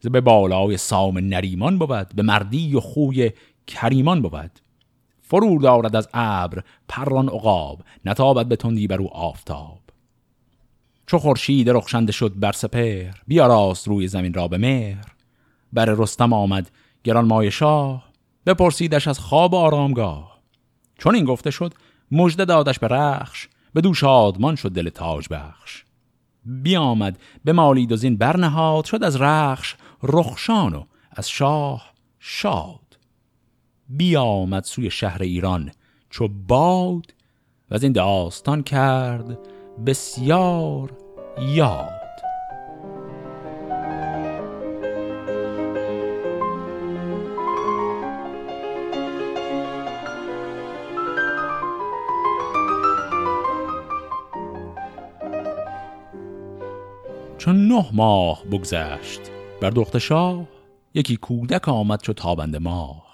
ز 0.00 0.06
به 0.06 0.20
بالای 0.20 0.76
سام 0.76 1.18
نریمان 1.18 1.78
بود 1.78 2.08
به 2.14 2.22
مردی 2.22 2.76
و 2.76 2.80
خوی 2.80 3.30
کریمان 3.66 4.22
بود. 4.22 4.50
فرور 5.22 5.60
دارد 5.60 5.96
از 5.96 6.08
ابر 6.14 6.62
پران 6.88 7.28
عقاب 7.28 7.82
نتابد 8.04 8.46
به 8.46 8.56
تندی 8.56 8.86
بر 8.86 8.98
او 8.98 9.16
آفتاب. 9.16 9.80
چو 11.06 11.18
خورشید 11.18 11.70
رخشنده 11.70 12.12
شد 12.12 12.32
بر 12.36 12.52
سپر 12.52 13.10
بیاراست 13.26 13.88
روی 13.88 14.08
زمین 14.08 14.34
را 14.34 14.48
به 14.48 14.58
مهر. 14.58 15.04
بر 15.72 15.84
رستم 15.84 16.32
آمد 16.32 16.70
گران 17.04 17.24
مای 17.24 17.50
شاه 17.50 18.10
بپرسیدش 18.46 19.08
از 19.08 19.18
خواب 19.18 19.54
آرامگاه. 19.54 20.40
چون 20.98 21.14
این 21.14 21.24
گفته 21.24 21.50
شد 21.50 21.74
مژده 22.10 22.44
دادش 22.44 22.78
به 22.78 22.88
رخش 22.88 23.48
به 23.74 23.80
دو 23.80 23.94
شادمان 23.94 24.56
شد 24.56 24.72
دل 24.72 24.88
تاج 24.88 25.26
بخش. 25.30 25.84
بیامد 26.44 27.18
به 27.44 27.52
مالید 27.52 27.92
و 27.92 27.96
زین 27.96 28.16
برنهاد 28.16 28.84
شد 28.84 29.04
از 29.04 29.20
رخش 29.20 29.76
رخشان 30.02 30.74
و 30.74 30.84
از 31.10 31.28
شاه 31.28 31.92
شاد. 32.18 32.98
بیامد 33.88 34.64
سوی 34.64 34.90
شهر 34.90 35.22
ایران 35.22 35.70
چو 36.10 36.28
باد 36.28 37.14
و 37.70 37.74
از 37.74 37.82
این 37.82 37.92
داستان 37.92 38.62
کرد 38.62 39.38
بسیار 39.86 40.96
یاد. 41.38 42.00
چون 57.38 57.68
نه 57.68 57.86
ماه 57.92 58.44
بگذشت 58.44 59.39
بر 59.60 59.70
دخت 59.70 59.98
شاه 59.98 60.48
یکی 60.94 61.16
کودک 61.16 61.68
آمد 61.68 62.02
چو 62.02 62.12
تابند 62.12 62.56
ماه. 62.56 63.10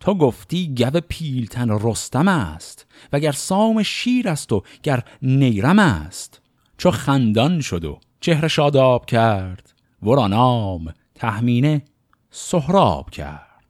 تو 0.00 0.14
گفتی 0.14 0.74
گو 0.74 1.00
پیلتن 1.08 1.70
رستم 1.70 2.28
است 2.28 2.86
وگر 3.12 3.32
سام 3.32 3.82
شیر 3.82 4.28
است 4.28 4.52
و 4.52 4.62
گر 4.82 5.04
نیرم 5.22 5.78
است. 5.78 6.40
چو 6.78 6.90
خندان 6.90 7.60
شد 7.60 7.84
و 7.84 8.00
چهره 8.20 8.48
شاداب 8.48 9.06
کرد 9.06 9.74
ورا 10.02 10.26
نام 10.26 10.94
تحمینه 11.14 11.82
سهراب 12.30 13.10
کرد. 13.10 13.64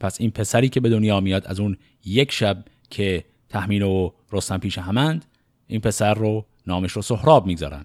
پس 0.00 0.20
این 0.20 0.30
پسری 0.30 0.68
که 0.68 0.80
به 0.80 0.88
دنیا 0.88 1.20
میاد 1.20 1.46
از 1.46 1.60
اون 1.60 1.76
یک 2.04 2.32
شب 2.32 2.64
که 2.90 3.24
تحمینه 3.48 3.86
و 3.86 4.10
رستم 4.32 4.58
پیش 4.58 4.78
همند 4.78 5.24
این 5.66 5.80
پسر 5.80 6.14
رو 6.14 6.46
نامش 6.66 6.92
رو 6.92 7.02
سهراب 7.02 7.46
می‌گذارن. 7.46 7.84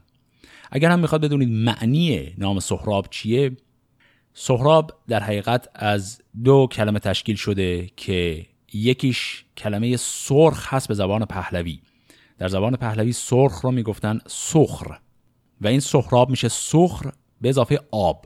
اگر 0.76 0.92
هم 0.92 1.00
می‌خواد 1.00 1.22
بدونید 1.22 1.50
معنی 1.50 2.34
نام 2.38 2.60
سهراب 2.60 3.08
چیه 3.12 3.52
سهراب 4.34 4.92
در 5.08 5.24
حقیقت 5.24 5.70
از 5.76 6.22
دو 6.44 6.68
کلمه 6.72 7.00
تشکیل 7.00 7.36
شده 7.36 7.90
که 7.96 8.46
یکیش 8.74 9.46
کلمه 9.58 9.98
سرخ 9.98 10.74
هست 10.74 10.88
به 10.88 10.94
زبان 10.94 11.26
پهلوی. 11.26 11.80
در 12.38 12.48
زبان 12.48 12.76
پهلوی 12.76 13.12
سرخ 13.12 13.62
رو 13.62 13.72
می‌گفتن 13.72 14.20
سخر 14.28 15.00
و 15.62 15.68
این 15.68 15.80
سهراب 15.80 16.30
میشه 16.30 16.48
سخر 16.48 17.12
به 17.42 17.50
اضافه 17.50 17.80
آب. 17.92 18.26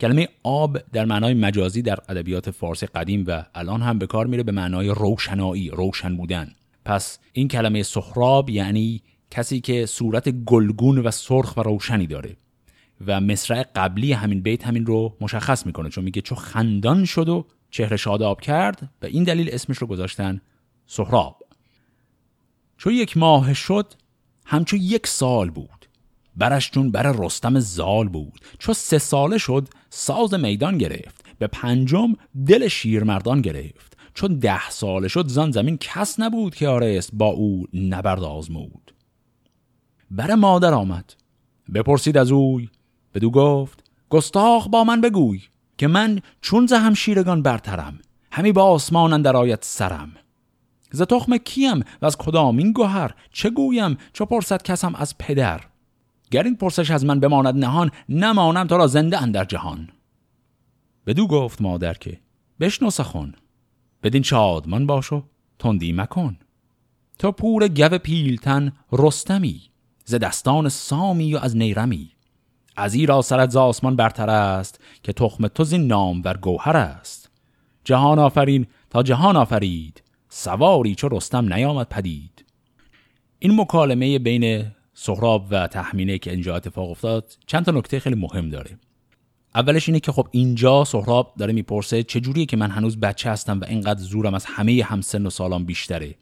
کلمه 0.00 0.28
آب 0.42 0.78
در 0.92 1.04
معنای 1.04 1.34
مجازی 1.34 1.82
در 1.82 1.98
ادبیات 2.08 2.50
فارسی 2.50 2.86
قدیم 2.86 3.24
و 3.26 3.44
الان 3.54 3.82
هم 3.82 3.98
به 3.98 4.06
کار 4.06 4.26
میره 4.26 4.42
به 4.42 4.52
معنای 4.52 4.88
روشنایی 4.88 5.70
روشن 5.70 6.16
بودن. 6.16 6.52
پس 6.84 7.18
این 7.32 7.48
کلمه 7.48 7.82
سهراب 7.82 8.50
یعنی 8.50 9.02
کسی 9.36 9.60
که 9.60 9.86
صورت 9.86 10.28
گلگون 10.28 10.98
و 10.98 11.10
سرخ 11.10 11.56
و 11.56 11.60
روشنی 11.60 12.06
داره 12.06 12.36
و 13.06 13.20
مصرع 13.20 13.62
قبلی 13.74 14.12
همین 14.12 14.42
بیت 14.42 14.66
همین 14.66 14.86
رو 14.86 15.16
مشخص 15.20 15.66
می‌کنه 15.66 15.88
چون 15.88 16.04
میگه 16.04 16.22
چو 16.22 16.34
خندان 16.34 17.04
شد 17.04 17.28
و 17.28 17.46
چهره 17.70 17.96
شاداب 17.96 18.40
کرد 18.40 18.90
و 19.02 19.06
این 19.06 19.24
دلیل 19.24 19.50
اسمش 19.52 19.78
رو 19.78 19.86
گذاشتن 19.86 20.40
سهراب. 20.86 21.42
چو 22.78 22.90
یک 22.90 23.16
ماه 23.16 23.54
شد 23.54 23.92
همچو 24.46 24.76
یک 24.76 25.06
سال 25.06 25.50
بود. 25.50 25.86
برش 26.36 26.70
چون 26.70 26.90
بر 26.90 27.12
رستم 27.12 27.60
زال 27.60 28.08
بود. 28.08 28.40
چو 28.58 28.74
سه 28.74 28.98
ساله 28.98 29.38
شد 29.38 29.68
ساز 29.90 30.34
میدان 30.34 30.78
گرفت. 30.78 31.24
به 31.38 31.46
پنجم 31.46 32.12
دل 32.46 32.68
شیرمردان 32.68 33.40
گرفت. 33.40 33.96
چون 34.14 34.38
ده 34.38 34.70
ساله 34.70 35.08
شد 35.08 35.28
زان 35.28 35.50
زمین 35.50 35.76
کس 35.78 36.20
نبود 36.20 36.54
که 36.54 36.68
آرست 36.68 37.10
با 37.12 37.26
او 37.26 37.66
نبرد 37.74 38.22
آزمود. 38.22 38.85
بر 40.16 40.34
مادر 40.34 40.74
آمد. 40.74 41.14
بپرسید 41.74 42.18
از 42.18 42.32
اوی. 42.32 42.68
بدو 43.14 43.30
گفت 43.30 43.84
گستاخ 44.10 44.68
با 44.68 44.84
من 44.84 45.00
بگوی 45.00 45.42
که 45.78 45.86
من 45.86 46.20
چون 46.40 46.66
زهم 46.66 46.94
شیرگان 46.94 47.42
برترم 47.42 47.98
همی 48.32 48.52
با 48.52 48.62
آسمان 48.64 49.12
اندر 49.12 49.36
آید 49.36 49.58
سرم. 49.62 50.12
ز 50.90 51.02
تخم 51.02 51.36
کیم 51.36 51.80
و 52.02 52.06
از 52.06 52.16
کدامین 52.16 52.72
گوهر 52.72 53.14
چه 53.32 53.50
گویم؟ 53.50 53.98
چه 54.12 54.24
پرسد 54.24 54.62
کسم 54.62 54.94
از 54.94 55.18
پدر. 55.18 55.60
گر 56.30 56.42
این 56.42 56.56
پرسش 56.56 56.90
از 56.90 57.04
من 57.04 57.20
بماند 57.20 57.54
نهان 57.56 57.90
نمانم 58.08 58.66
تو 58.66 58.76
را 58.76 58.86
زنده 58.86 59.22
اندر 59.22 59.44
جهان. 59.44 59.88
بدو 61.06 61.26
گفت 61.26 61.62
مادر 61.62 61.94
که 61.94 62.20
بشنو 62.60 62.90
سخن. 62.90 63.34
بدین 64.02 64.22
شادمان 64.22 64.86
باشو 64.86 65.24
تندی 65.58 65.92
مکن. 65.92 66.36
تو 67.18 67.32
پور 67.32 67.68
گو 67.68 67.98
پیلتن 67.98 68.72
رستمی. 68.92 69.62
ز 70.08 70.14
دستان 70.14 70.68
سامی 70.68 71.34
و 71.34 71.38
از 71.38 71.56
نیرمی. 71.56 72.10
از 72.76 72.94
ای 72.94 73.06
را 73.06 73.22
سرت 73.22 73.50
ز 73.50 73.56
آسمان 73.56 73.96
برتر 73.96 74.30
است 74.30 74.80
که 75.02 75.12
تخم 75.12 75.48
تو 75.48 75.64
زین 75.64 75.86
نام 75.86 76.22
بر 76.22 76.36
گوهر 76.36 76.76
است. 76.76 77.30
جهان 77.84 78.18
آفرین 78.18 78.66
تا 78.90 79.02
جهان 79.02 79.36
آفرید 79.36 80.02
سواری 80.28 80.94
چو 80.94 81.08
رستم 81.08 81.52
نیامد 81.52 81.88
پدید. 81.88 82.44
این 83.38 83.60
مکالمه 83.60 84.18
بین 84.18 84.66
سهراب 84.94 85.46
و 85.50 85.66
تحمینه 85.66 86.18
که 86.18 86.30
اینجا 86.30 86.56
اتفاق 86.56 86.90
افتاد 86.90 87.32
چند 87.46 87.64
تا 87.64 87.72
نکته 87.72 88.00
خیلی 88.00 88.16
مهم 88.16 88.50
داره. 88.50 88.78
اولش 89.54 89.88
اینه 89.88 90.00
که 90.00 90.12
خب 90.12 90.28
اینجا 90.30 90.84
سهراب 90.84 91.34
داره 91.38 91.52
می‌پرسه 91.52 92.02
چجوریه 92.02 92.46
که 92.46 92.56
من 92.56 92.70
هنوز 92.70 93.00
بچه 93.00 93.30
هستم 93.30 93.60
و 93.60 93.64
اینقدر 93.64 94.00
زورم 94.00 94.34
از 94.34 94.44
همه 94.44 94.82
همسن 94.84 95.26
و 95.26 95.30
سالان 95.30 95.64
بیشتره. 95.64 96.14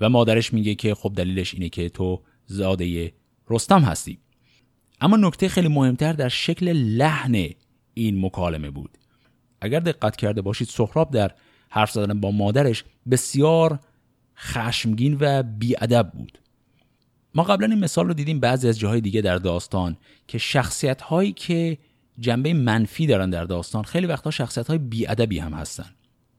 و 0.00 0.08
مادرش 0.08 0.52
میگه 0.52 0.74
که 0.74 0.94
خب 0.94 1.12
دلیلش 1.16 1.54
اینه 1.54 1.68
که 1.68 1.88
تو 1.88 2.22
زاده 2.46 3.12
رستم 3.50 3.80
هستی 3.80 4.18
اما 5.00 5.16
نکته 5.16 5.48
خیلی 5.48 5.68
مهمتر 5.68 6.12
در 6.12 6.28
شکل 6.28 6.72
لحن 6.72 7.48
این 7.94 8.26
مکالمه 8.26 8.70
بود. 8.70 8.98
اگر 9.60 9.80
دقت 9.80 10.16
کرده 10.16 10.42
باشید 10.42 10.68
سهراب 10.68 11.10
در 11.10 11.30
حرف 11.68 11.90
زدن 11.90 12.20
با 12.20 12.30
مادرش 12.30 12.84
بسیار 13.10 13.78
خشمگین 14.36 15.16
و 15.20 15.42
بیادب 15.42 16.10
بود. 16.14 16.38
ما 17.34 17.42
قبلا 17.42 17.66
این 17.66 17.78
مثال 17.78 18.06
رو 18.06 18.14
دیدیم 18.14 18.40
بعضی 18.40 18.68
از 18.68 18.78
جاهای 18.78 19.00
دیگه 19.00 19.20
در 19.20 19.36
داستان 19.36 19.96
که 20.28 20.38
شخصیت 20.38 21.02
هایی 21.02 21.32
که 21.32 21.78
جنبه 22.18 22.54
منفی 22.54 23.06
دارن 23.06 23.30
در 23.30 23.44
داستان 23.44 23.82
خیلی 23.82 24.06
وقتا 24.06 24.30
شخصیت 24.30 24.66
های 24.66 24.78
بیادبی 24.78 25.38
هم 25.38 25.52
هستن. 25.52 25.90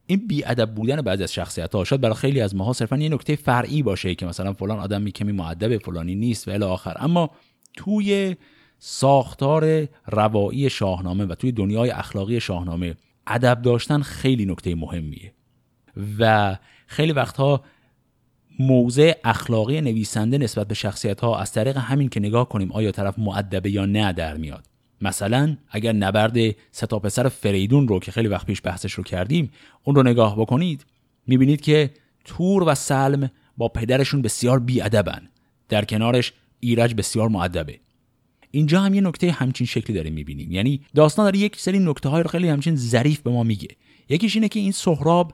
این 0.06 0.28
بیادب 0.28 0.74
بودن 0.76 1.02
بعضی 1.02 1.24
از 1.24 1.34
شخصیت 1.34 1.76
ها 1.76 1.84
شاید 1.84 2.02
برای 2.02 2.16
خیلی 2.16 2.42
از 2.42 2.56
ماها 2.56 2.74
صرفا 2.74 2.98
یه 2.98 3.10
نکته 3.10 3.36
فرعی 3.36 3.84
باشه 3.84 4.16
که 4.16 4.26
مثلا 4.26 4.54
فلان 4.54 4.80
آدم 4.80 5.10
کمی 5.10 5.32
معدب 5.32 5.78
فلانی 5.78 6.16
نیست 6.16 6.48
و 6.48 6.52
الی 6.52 6.64
آخر. 6.64 6.96
اما 7.00 7.30
توی 7.78 8.36
ساختار 8.80 9.88
روایی 10.08 10.70
شاهنامه 10.70 11.26
و 11.26 11.36
توی 11.36 11.52
دنیای 11.52 11.90
اخلاقی 11.90 12.40
شاهنامه 12.40 12.96
ادب 13.28 13.62
داشتن 13.62 14.02
خیلی 14.02 14.46
نکته 14.46 14.76
مهمیه. 14.76 15.34
و 16.20 16.58
خیلی 16.88 17.12
وقتها 17.12 17.64
موضع 18.60 19.14
اخلاقی 19.24 19.82
نویسنده 19.82 20.38
نسبت 20.38 20.68
به 20.68 20.76
شخصیت 20.76 21.20
ها 21.22 21.40
از 21.40 21.52
طریق 21.52 21.78
همین 21.78 22.10
که 22.10 22.20
نگاه 22.20 22.50
کنیم 22.50 22.72
آیا 22.72 22.92
طرف 22.92 23.20
معدبه 23.20 23.72
یا 23.72 23.86
نه 23.86 24.14
در 24.14 24.38
میاد. 24.38 24.73
مثلا 25.04 25.58
اگر 25.70 25.94
نبرد 25.94 26.38
ستا 26.72 27.00
پسر 27.00 27.30
فریدون 27.30 27.88
رو 27.88 28.00
که 28.00 28.12
خیلی 28.12 28.28
وقت 28.28 28.46
پیش 28.46 28.62
بحثش 28.64 28.94
رو 28.94 29.04
کردیم 29.04 29.52
اون 29.84 29.96
رو 29.96 30.04
نگاه 30.04 30.40
بکنید 30.40 30.86
می‌بینید 31.28 31.62
که 31.62 31.92
تور 32.26 32.64
و 32.64 32.76
سلم 32.76 33.32
با 33.58 33.68
پدرشون 33.68 34.22
بسیار 34.22 34.60
بیادبن. 34.60 35.30
در 35.70 35.86
کنارش 35.86 36.34
ایرج 36.60 36.94
بسیار 36.94 37.30
معدبه 37.30 37.80
اینجا 38.52 38.82
هم 38.82 38.94
یه 38.94 39.02
نکته 39.02 39.32
همچین 39.32 39.68
شکلی 39.68 39.96
داریم 39.96 40.14
می‌بینیم. 40.14 40.52
یعنی 40.52 40.82
داستان 40.96 41.26
داره 41.26 41.40
یک 41.40 41.60
سری 41.60 41.80
نکته 41.80 42.10
های 42.10 42.24
رو 42.24 42.30
خیلی 42.30 42.50
همچین 42.50 42.76
ظریف 42.76 43.20
به 43.20 43.32
ما 43.32 43.44
میگه. 43.44 43.68
یکیش 44.10 44.36
اینه 44.36 44.48
که 44.48 44.60
این 44.60 44.72
سهراب 44.72 45.34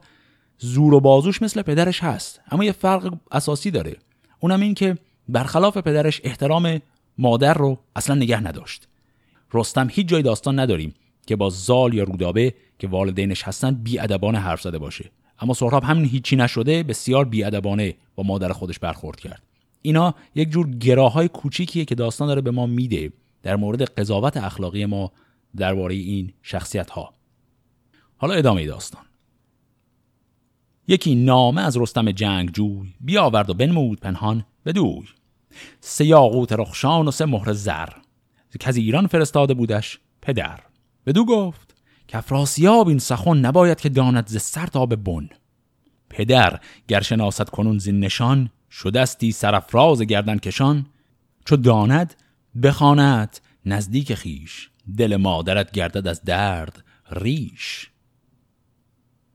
زور 0.57 0.93
و 0.93 0.99
بازوش 0.99 1.41
مثل 1.41 1.61
پدرش 1.61 2.03
هست 2.03 2.41
اما 2.51 2.63
یه 2.63 2.71
فرق 2.71 3.13
اساسی 3.31 3.71
داره. 3.71 3.95
اونم 4.39 4.61
این 4.61 4.73
که 4.73 4.97
برخلاف 5.29 5.77
پدرش 5.77 6.21
احترام 6.23 6.81
مادر 7.17 7.53
رو 7.53 7.79
اصلا 7.95 8.15
نگه 8.15 8.39
نداشت. 8.43 8.87
رستم 9.53 9.87
هیچ 9.91 10.07
جای 10.07 10.21
داستان 10.21 10.59
نداریم 10.59 10.93
که 11.27 11.35
با 11.35 11.49
زال 11.49 11.93
یا 11.93 12.03
رودابه 12.03 12.53
که 12.79 12.87
والدینش 12.87 13.43
هستن 13.43 13.71
بیادبانه 13.71 14.39
حرف 14.39 14.61
زده 14.61 14.77
باشه. 14.77 15.11
اما 15.39 15.53
سهراب 15.53 15.83
همین 15.83 16.05
هیچی 16.05 16.35
نشده 16.35 16.83
بسیار 16.83 17.25
بیادبانه 17.25 17.95
با 18.15 18.23
مادر 18.23 18.53
خودش 18.53 18.79
برخورد 18.79 19.19
کرد. 19.19 19.43
اینا 19.81 20.15
یک 20.35 20.49
جور 20.49 20.69
گراهای 20.69 21.27
کوچیکیه 21.27 21.85
که 21.85 21.95
داستان 21.95 22.27
داره 22.27 22.41
به 22.41 22.51
ما 22.51 22.65
میده 22.65 23.11
در 23.43 23.55
مورد 23.55 23.81
قضاوت 23.81 24.37
اخلاقی 24.37 24.85
ما 24.85 25.11
درباره 25.55 25.95
این 25.95 26.33
شخصیت 26.41 26.89
ها 26.89 27.13
حالا 28.17 28.33
ادامه 28.33 28.65
داستان. 28.65 29.01
یکی 30.87 31.15
نامه 31.15 31.61
از 31.61 31.77
رستم 31.77 32.11
جنگ 32.11 32.51
جوی 32.51 32.93
بیاورد 33.01 33.49
و 33.49 33.53
بنمود 33.53 33.99
پنهان 33.99 34.45
بدوی 34.65 35.03
سه 35.81 36.05
یاقوت 36.05 36.53
رخشان 36.53 37.07
و 37.07 37.11
سه 37.11 37.25
مهر 37.25 37.53
زر. 37.53 37.89
که 38.57 38.69
از 38.69 38.77
ایران 38.77 39.07
فرستاده 39.07 39.53
بودش 39.53 39.99
پدر. 40.21 40.59
بدو 41.05 41.25
گفت 41.25 41.75
که 42.07 42.17
افراسیاب 42.17 42.87
این 42.87 42.99
سخن 42.99 43.37
نباید 43.37 43.79
که 43.79 43.89
داند 43.89 44.27
ز 44.27 44.41
سر 44.41 44.67
تا 44.67 44.85
به 44.85 44.95
بن. 44.95 45.29
پدر 46.09 46.59
گر 46.87 47.01
شناست 47.01 47.49
کنون 47.49 47.77
زین 47.77 47.99
نشان 47.99 48.49
شدستی 48.71 49.31
سرفراز 49.31 50.01
گردن 50.01 50.37
کشان. 50.37 50.85
چو 51.45 51.55
داند 51.55 52.15
بخواند 52.63 53.39
نزدیک 53.65 54.13
خیش 54.13 54.69
دل 54.97 55.15
مادرت 55.15 55.71
گردد 55.71 56.07
از 56.07 56.21
درد 56.23 56.83
ریش. 57.11 57.89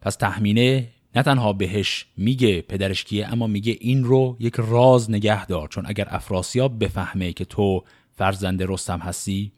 پس 0.01 0.17
تحمینه 0.17 0.89
نه 1.17 1.23
تنها 1.23 1.53
بهش 1.53 2.07
میگه 2.17 2.61
پدرش 2.63 3.05
کیه 3.05 3.33
اما 3.33 3.47
میگه 3.47 3.77
این 3.81 4.05
رو 4.05 4.37
یک 4.41 4.55
راز 4.59 5.11
نگه 5.11 5.47
دار 5.47 5.69
چون 5.69 5.85
اگر 5.87 6.07
افراسیاب 6.11 6.85
بفهمه 6.85 7.33
که 7.33 7.45
تو 7.45 7.85
فرزند 8.17 8.63
رستم 8.63 8.99
هستی 8.99 9.53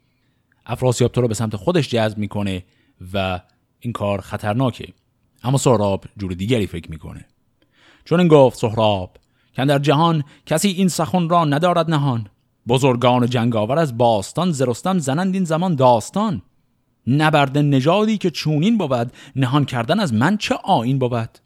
افراسیاب 0.67 1.13
تو 1.13 1.21
رو 1.21 1.29
به 1.29 1.35
سمت 1.35 1.57
خودش 1.57 1.89
جذب 1.89 2.19
می‌کنه 2.19 2.65
و 3.13 3.41
این 3.81 3.93
کار 3.93 4.21
خطرناکه. 4.21 4.93
اما 5.43 5.59
سهراب 5.59 6.05
جور 6.17 6.33
دیگری 6.33 6.67
فکر 6.67 6.91
می‌کنه. 6.91 7.25
چون 8.05 8.21
این 8.21 8.29
گفت 8.29 8.59
سهراب 8.59 9.17
که 9.53 9.65
در 9.65 9.79
جهان 9.79 10.25
کسی 10.47 10.69
این 10.69 10.89
سخن 10.89 11.29
را 11.29 11.45
ندارد 11.45 11.91
نهان. 11.91 12.29
بزرگان 12.69 13.27
جنگاور 13.27 13.79
از 13.79 13.99
باستان 13.99 14.53
زرستم 14.53 14.99
زنند 14.99 15.35
این 15.35 15.45
زمان 15.45 15.75
داستان. 15.75 16.43
نبرد 17.07 17.59
نژادی 17.59 18.19
که 18.19 18.31
چونین 18.31 18.79
بود 18.79 19.13
نهان 19.37 19.65
کردن 19.65 20.01
از 20.01 20.15
من 20.15 20.37
چه 20.37 20.55
آین 20.65 20.99
بود؟ 20.99 21.39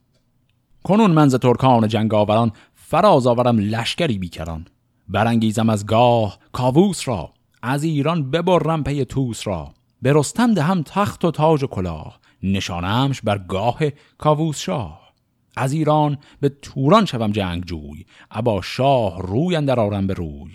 کنون 0.83 1.11
منز 1.11 1.35
ترکان 1.35 1.89
جنگاوران 1.89 2.53
فراز 2.75 3.27
آورم 3.27 3.59
لشکری 3.59 4.19
بیکران. 4.19 4.67
برانگیزم 5.11 5.71
از 5.71 5.87
گاه 5.87 6.39
کاووس 6.53 7.09
را 7.09 7.33
از 7.63 7.85
ایران 7.85 8.31
ببرم 8.31 8.85
پی 8.85 9.05
توس 9.05 9.47
را. 9.47 9.75
به 10.03 10.13
رستم 10.15 10.55
دهم 10.55 10.83
تخت 10.83 11.25
و 11.25 11.31
تاج 11.31 11.63
و 11.63 11.67
کلاه 11.67 12.21
نشانمش 12.43 13.21
بر 13.21 13.39
گاه 13.39 13.79
کاووس 14.19 14.59
شاه. 14.59 15.13
از 15.57 15.73
ایران 15.73 16.19
به 16.41 16.49
توران 16.49 17.05
شوم 17.05 17.33
جنگ 17.33 17.65
جوی 17.65 18.07
ابا 18.31 18.63
شاه 18.63 19.23
روی 19.23 19.57
اندر 19.57 19.81
آرم 19.81 20.07
به 20.07 20.15
روی. 20.15 20.51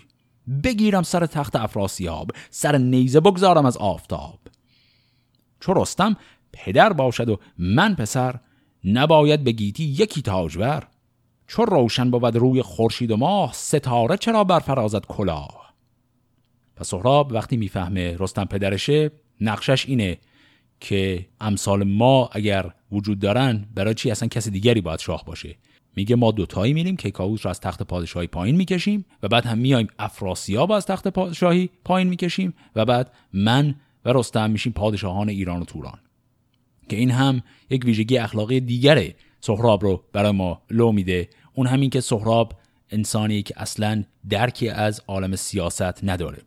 بگیرم 0.64 1.04
سر 1.04 1.26
تخت 1.26 1.56
افراسیاب 1.56 2.32
سر 2.50 2.78
نیزه 2.78 3.20
بگذارم 3.20 3.66
از 3.66 3.78
آفتاب. 3.78 4.40
چو 5.60 5.74
رستم 5.74 6.16
پدر 6.54 6.94
باشد 6.94 7.30
و 7.30 7.40
من 7.58 7.96
پسر 7.96 8.40
نباید 8.84 9.44
به 9.44 9.52
گیتی 9.52 9.84
یکی 9.84 10.22
تاجور. 10.22 10.88
چو 11.48 11.66
روشن 11.66 12.12
بود 12.12 12.36
روی 12.36 12.62
خورشید 12.62 13.12
و 13.12 13.18
ماه 13.18 13.54
ستاره 13.54 14.18
چرا 14.18 14.44
برفرازد 14.44 15.06
کلاه؟ 15.06 15.74
پس 16.76 16.88
سهراب 16.88 17.32
وقتی 17.32 17.58
می‌فهمه 17.58 18.16
رستم 18.20 18.46
پدرشه 18.46 19.12
نقشش 19.42 19.86
اینه 19.86 20.18
که 20.80 21.26
امثال 21.42 21.84
ما 21.84 22.30
اگر 22.32 22.72
وجود 22.92 23.20
دارن 23.20 23.66
برای 23.76 23.94
چی 23.94 24.12
اصلا 24.12 24.28
کسی 24.28 24.52
دیگری 24.52 24.82
باید 24.82 25.00
شاه 25.00 25.26
باشه؟ 25.26 25.56
میگه 25.96 26.16
ما 26.16 26.32
دوتایی 26.32 26.74
میریم 26.74 26.96
که 26.96 27.12
کاووس 27.12 27.46
رو 27.46 27.50
از 27.50 27.60
تخت 27.60 27.84
پادشاهی 27.84 28.28
پایین 28.28 28.56
می‌کشیم 28.56 29.06
و 29.24 29.28
بعد 29.28 29.46
هم 29.46 29.58
میایم 29.58 29.88
افراسیاب 30.00 30.72
از 30.72 30.86
تخت 30.86 31.08
پادشاهی 31.08 31.70
پایین 31.86 32.08
می‌کشیم 32.08 32.54
و 32.76 32.86
بعد 32.86 33.12
من 33.34 33.76
و 34.06 34.14
رستم 34.14 34.52
میشیم 34.52 34.74
پادشاهان 34.74 35.30
ایران 35.30 35.62
و 35.62 35.66
توران. 35.66 36.00
که 36.90 36.96
این 36.96 37.12
هم 37.12 37.42
یک 37.70 37.86
ویژگی 37.86 38.18
اخلاقی 38.18 38.60
دیگره. 38.60 39.16
سهراب 39.46 39.84
رو 39.84 40.04
برای 40.14 40.32
ما 40.32 40.62
لو 40.72 40.92
میده. 40.92 41.30
اون 41.54 41.68
همین 41.68 41.90
که 41.90 42.02
سهراب 42.02 42.54
انسانی 42.90 43.44
که 43.44 43.54
اصلا 43.58 44.04
درکی 44.30 44.70
از 44.70 45.02
عالم 45.08 45.36
سیاست 45.36 46.04
نداره. 46.04 46.42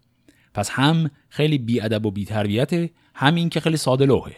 پس 0.54 0.70
هم 0.70 1.10
خیلی 1.28 1.58
بیادب 1.58 2.06
و 2.06 2.10
بیتربیته 2.10 2.90
همین 3.14 3.48
که 3.48 3.60
خیلی 3.60 3.76
ساده 3.76 4.06
لوحه. 4.06 4.36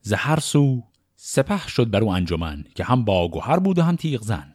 زهر 0.00 0.40
سو 0.40 0.82
سپه 1.16 1.68
شد 1.68 1.90
بر 1.90 2.00
او 2.00 2.12
انجمن 2.12 2.64
که 2.74 2.84
هم 2.84 3.04
باگوهر 3.04 3.58
بود 3.58 3.78
و 3.78 3.82
هم 3.82 3.96
تیغ 3.96 4.22
زن. 4.22 4.52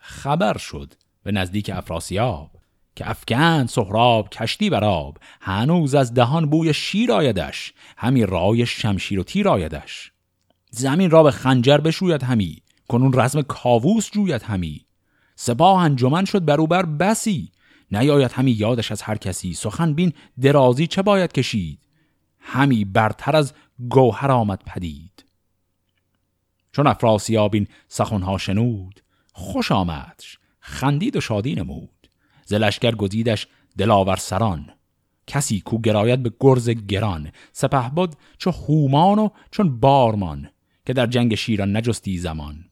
خبر 0.00 0.58
شد 0.58 0.94
به 1.22 1.32
نزدیک 1.32 1.70
افراسیاب 1.74 2.50
که 2.96 3.10
افکن 3.10 3.66
سهراب 3.66 4.30
کشتی 4.30 4.70
براب 4.70 5.18
هنوز 5.40 5.94
از 5.94 6.14
دهان 6.14 6.50
بوی 6.50 6.74
شیر 6.74 7.12
آیدش 7.12 7.72
همی 7.96 8.26
رای 8.26 8.66
شمشیر 8.66 9.20
و 9.20 9.22
تیر 9.22 9.48
آیدش. 9.48 10.12
زمین 10.70 11.10
را 11.10 11.22
به 11.22 11.30
خنجر 11.30 11.78
بشوید 11.78 12.22
همی 12.22 12.62
کنون 12.88 13.12
رزم 13.14 13.42
کاووس 13.42 14.10
جوید 14.10 14.42
همی. 14.42 14.86
سپاه 15.36 15.82
انجمن 15.82 16.24
شد 16.24 16.44
بروبر 16.44 16.86
بسی 16.86 17.52
نیاید 17.90 18.32
همی 18.32 18.50
یادش 18.50 18.92
از 18.92 19.02
هر 19.02 19.16
کسی 19.16 19.54
سخن 19.54 19.94
بین 19.94 20.12
درازی 20.40 20.86
چه 20.86 21.02
باید 21.02 21.32
کشید؟ 21.32 21.78
همی 22.38 22.84
برتر 22.84 23.36
از 23.36 23.52
گوهر 23.90 24.30
آمد 24.30 24.62
پدید. 24.66 25.24
چون 26.72 26.86
افراسیاب 26.86 27.54
این 27.54 27.66
سخنها 27.88 28.38
شنود 28.38 29.00
خوش 29.32 29.72
آمدش 29.72 30.38
خندید 30.60 31.16
و 31.16 31.20
شادی 31.20 31.54
نمود. 31.54 32.08
زلشگر 32.44 32.94
گزیدش 32.94 33.46
دلاور 33.78 34.16
سران 34.16 34.70
کسی 35.26 35.60
کو 35.60 35.78
گراید 35.78 36.22
به 36.22 36.32
گرز 36.40 36.70
گران. 36.70 37.32
سپه 37.52 37.90
بود 37.90 38.16
چو 38.38 38.50
هومان 38.50 39.18
و 39.18 39.28
چون 39.50 39.80
بارمان 39.80 40.48
که 40.90 40.94
در 40.94 41.06
جنگ 41.06 41.34
شیران 41.34 41.76
نجستی 41.76 42.18
زمان. 42.18 42.64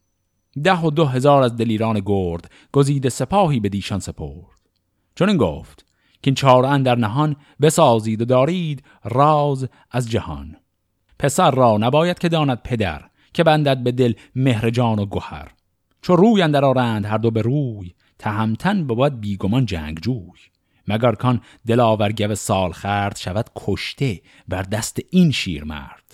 ده 0.64 0.80
و 0.80 0.90
دو 0.90 1.04
هزار 1.04 1.42
از 1.42 1.56
دلیران 1.56 2.02
گرد 2.06 2.50
گزیده 2.72 3.08
سپاهی 3.08 3.60
به 3.60 3.68
دیشان 3.68 3.98
سپرد. 3.98 4.60
چون 5.14 5.36
گفت 5.36 5.86
که 6.22 6.32
چهار 6.32 6.78
در 6.78 6.94
نهان 6.94 7.36
بسازید 7.60 8.22
و 8.22 8.24
دارید 8.24 8.82
راز 9.04 9.68
از 9.90 10.10
جهان. 10.10 10.56
پسر 11.18 11.50
را 11.50 11.76
نباید 11.76 12.18
که 12.18 12.28
داند 12.28 12.62
پدر 12.62 13.04
که 13.32 13.44
بندد 13.44 13.82
به 13.82 13.92
دل 13.92 14.12
مهر 14.34 14.70
جان 14.70 14.98
و 14.98 15.06
گوهر 15.06 15.52
چو 16.02 16.16
روی 16.16 16.42
اندر 16.42 16.64
آرند 16.64 17.06
هر 17.06 17.18
دو 17.18 17.30
به 17.30 17.42
روی 17.42 17.94
تهمتن 18.18 18.86
بود 18.86 19.20
بیگمان 19.20 19.66
جوی 19.66 20.40
مگر 20.88 21.12
کان 21.12 21.40
دلاور 21.66 22.12
گو 22.12 22.34
سال 22.34 22.72
خرد 22.72 23.16
شود 23.16 23.50
کشته 23.56 24.20
بر 24.48 24.62
دست 24.62 24.98
این 25.10 25.30
شیر 25.30 25.64
مرد 25.64 26.07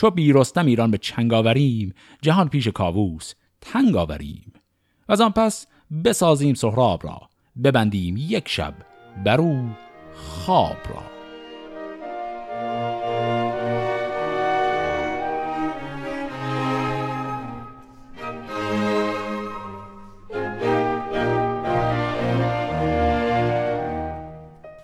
چو 0.00 0.10
بیرستم 0.10 0.66
ایران 0.66 0.90
به 0.90 0.98
چنگ 0.98 1.32
آوریم 1.32 1.94
جهان 2.22 2.48
پیش 2.48 2.68
کاووس 2.68 3.32
تنگ 3.60 3.96
آوریم. 3.96 4.52
و 5.08 5.12
از 5.12 5.20
آن 5.20 5.30
پس 5.30 5.66
بسازیم 6.04 6.54
سهراب 6.54 7.04
را 7.04 7.20
ببندیم 7.64 8.16
یک 8.16 8.48
شب 8.48 8.74
بر 9.24 9.40
او 9.40 9.70
خواب 10.14 10.76
را. 10.88 11.02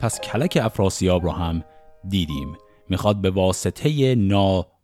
پس 0.01 0.21
کلک 0.21 0.59
افراسیاب 0.63 1.25
را 1.25 1.33
هم 1.33 1.65
دیدیم. 2.09 2.57
می‌خواد 2.89 3.17
به 3.17 3.31
واسطه 3.31 4.15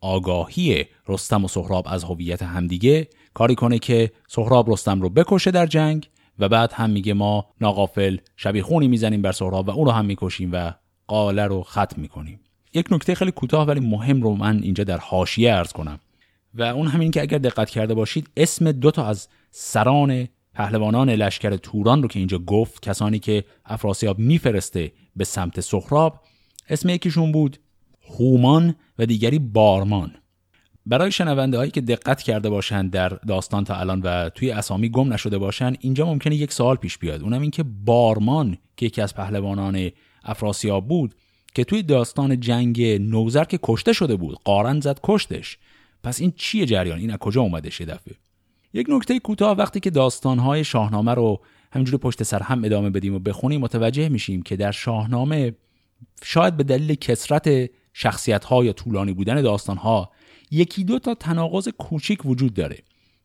ناآگاهی 0.02 0.84
رستم 1.08 1.44
و 1.44 1.48
سهراب 1.48 1.86
از 1.88 2.04
هویت 2.04 2.42
همدیگه 2.42 3.08
کاری 3.34 3.54
کنه 3.54 3.78
که 3.78 4.12
سهراب 4.28 4.70
رستم 4.70 5.00
رو 5.00 5.08
بکشه 5.08 5.50
در 5.50 5.66
جنگ 5.66 6.08
و 6.38 6.48
بعد 6.48 6.72
هم 6.72 6.90
میگه 6.90 7.14
ما 7.14 7.46
ناقافل 7.60 8.16
شبیخونی 8.36 8.88
می‌زنیم 8.88 9.22
بر 9.22 9.32
سهراب 9.32 9.68
و 9.68 9.70
اون 9.70 9.86
رو 9.86 9.92
هم 9.92 10.04
می‌کشیم 10.04 10.50
و 10.52 10.72
قاله 11.06 11.46
رو 11.46 11.62
ختم 11.62 12.00
می‌کنیم. 12.00 12.40
یک 12.74 12.92
نکته 12.92 13.14
خیلی 13.14 13.30
کوتاه 13.30 13.66
ولی 13.66 13.80
مهم 13.80 14.22
رو 14.22 14.34
من 14.34 14.62
اینجا 14.62 14.84
در 14.84 14.98
حاشیه 14.98 15.54
ارز 15.54 15.72
کنم. 15.72 15.98
و 16.54 16.62
اون 16.62 16.86
همین 16.86 17.10
که 17.10 17.22
اگر 17.22 17.38
دقت 17.38 17.70
کرده 17.70 17.94
باشید 17.94 18.28
اسم 18.36 18.72
دو 18.72 18.90
تا 18.90 19.06
از 19.06 19.28
سران 19.50 20.28
پهلوانان 20.54 21.10
لشکر 21.10 21.56
توران 21.56 22.02
رو 22.02 22.08
که 22.08 22.18
اینجا 22.18 22.38
گفت 22.38 22.82
کسانی 22.82 23.18
که 23.18 23.44
افراسیاب 23.64 24.18
میفرسته 24.18 24.92
به 25.16 25.24
سمت 25.24 25.60
سهراب 25.60 26.20
اسم 26.68 26.88
یکیشون 26.88 27.32
بود 27.32 27.58
هومان 28.18 28.75
و 28.98 29.07
دیگری 29.07 29.38
بارمان. 29.38 30.12
برای 30.87 31.12
شنونده 31.12 31.57
هایی 31.57 31.70
که 31.70 31.81
دقت 31.81 32.22
کرده 32.22 32.51
باشند 32.51 32.90
در 32.90 33.09
داستان 33.09 33.64
تا 33.64 33.77
الان 33.77 34.01
و 34.01 34.29
توی 34.29 34.51
اسامی 34.51 34.88
گم 34.88 35.12
نشده 35.12 35.38
باشند 35.38 35.79
اینجا 35.81 36.07
ممکنه 36.07 36.35
یک 36.35 36.53
سوال 36.53 36.77
پیش 36.77 36.98
بیاد. 36.98 37.22
اونم 37.22 37.40
این 37.40 37.51
که 37.51 37.62
بارمان 37.62 38.59
که 38.77 38.87
یکی 38.87 39.01
از 39.01 39.14
پهلوانان 39.14 39.90
افراسیاب 40.25 40.88
بود 40.88 41.14
که 41.55 41.64
توی 41.64 41.83
داستان 41.83 42.40
جنگ 42.40 42.83
نوزر 42.83 43.44
که 43.44 43.59
کشته 43.62 43.92
شده 43.92 44.16
بود 44.16 44.38
قارن 44.44 44.81
زد 44.81 45.01
کشتش. 45.03 45.59
پس 46.03 46.20
این 46.20 46.33
چیه 46.37 46.66
جریان؟ 46.66 46.98
این 46.98 47.11
از 47.11 47.18
کجا 47.18 47.40
اومده 47.40 47.70
یه 47.81 47.87
دفعه؟ 47.87 48.14
یک 48.75 48.87
نکته 48.90 49.18
کوتاه 49.18 49.57
وقتی 49.57 49.81
که 49.81 49.90
داستانهای 49.90 50.64
شاهنامه 50.64 51.14
رو 51.14 51.40
همینجوری 51.72 51.98
پشت 51.98 52.22
سر 52.22 52.42
هم 52.42 52.64
ادامه 52.64 52.90
بدیم 52.90 53.14
و 53.14 53.18
بخونیم 53.18 53.61
متوجه 53.61 54.09
میشیم 54.09 54.42
که 54.42 54.57
در 54.57 54.72
شاهنامه 54.72 55.55
شاید 56.25 56.57
به 56.57 56.64
دلیل 56.64 56.94
کسرت 56.94 57.70
شخصیت 57.92 58.44
ها 58.44 58.64
یا 58.64 58.72
طولانی 58.72 59.12
بودن 59.12 59.42
داستان 59.42 59.76
ها 59.76 60.11
یکی 60.50 60.85
دو 60.85 60.98
تا 60.98 61.14
تناقض 61.14 61.68
کوچیک 61.68 62.26
وجود 62.26 62.55
داره. 62.55 62.78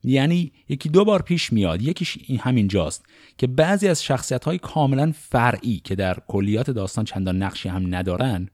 یعنی 0.04 0.52
یکی 0.70 0.90
دو 0.90 1.06
بار 1.06 1.22
پیش 1.22 1.54
میاد 1.54 1.82
یکیش 1.82 2.18
این 2.28 2.40
همین 2.40 2.68
جاست 2.68 3.06
که 3.38 3.48
بعضی 3.48 3.88
از 3.88 4.04
شخصیت 4.04 4.44
های 4.44 4.58
کاملا 4.58 5.14
فرعی 5.16 5.82
که 5.84 5.96
در 5.96 6.18
کلیات 6.28 6.70
داستان 6.70 7.06
چندان 7.06 7.44
نقشی 7.44 7.70
هم 7.70 7.96
ندارن 7.96 8.50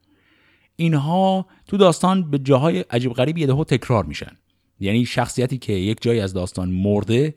اینها 0.76 1.46
تو 1.68 1.78
داستان 1.78 2.32
به 2.32 2.40
جاهای 2.40 2.80
عجیب 2.80 3.14
غریب 3.14 3.38
یهو 3.38 3.64
تکرار 3.64 4.06
میشن. 4.06 4.32
یعنی 4.80 5.06
شخصیتی 5.06 5.58
که 5.58 5.74
یک 5.74 5.98
جایی 6.02 6.20
از 6.20 6.34
داستان 6.34 6.70
مرده 6.70 7.36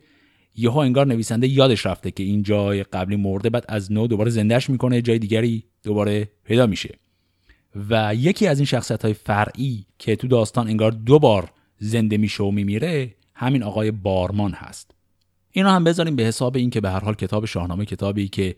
یهو 0.57 0.79
انگار 0.79 1.07
نویسنده 1.07 1.49
یادش 1.49 1.87
رفته 1.87 2.11
که 2.11 2.23
این 2.23 2.43
جای 2.43 2.83
قبلی 2.83 3.17
مرده 3.17 3.51
بعد 3.51 3.65
از 3.69 3.93
نو 3.93 4.07
دوباره 4.07 4.31
زندهش 4.31 4.71
می‌کنه 4.71 5.03
جای 5.03 5.19
دیگری 5.19 5.65
دوباره 5.83 6.31
پیدا 6.45 6.67
میشه. 6.67 6.99
و 7.91 8.15
یکی 8.15 8.47
از 8.47 8.59
این 8.59 8.67
شخصیت 8.67 9.03
های 9.03 9.15
فرعی 9.15 9.87
که 9.99 10.17
تو 10.17 10.29
داستان 10.29 10.69
انگار 10.69 10.91
دو 10.91 11.19
بار 11.19 11.51
زنده 11.79 12.17
میشه 12.17 12.43
و 12.43 12.51
میمیره 12.51 13.15
همین 13.35 13.63
آقای 13.63 13.91
بارمان 13.91 14.53
هست. 14.53 14.91
اینو 15.53 15.69
هم 15.69 15.85
بذاریم 15.85 16.17
به 16.17 16.23
حساب 16.23 16.57
این 16.57 16.71
که 16.71 16.81
به 16.81 16.91
هر 16.91 17.01
حال 17.01 17.15
کتاب 17.15 17.45
شاهنامه 17.45 17.85
کتابی 17.85 18.29
که 18.29 18.57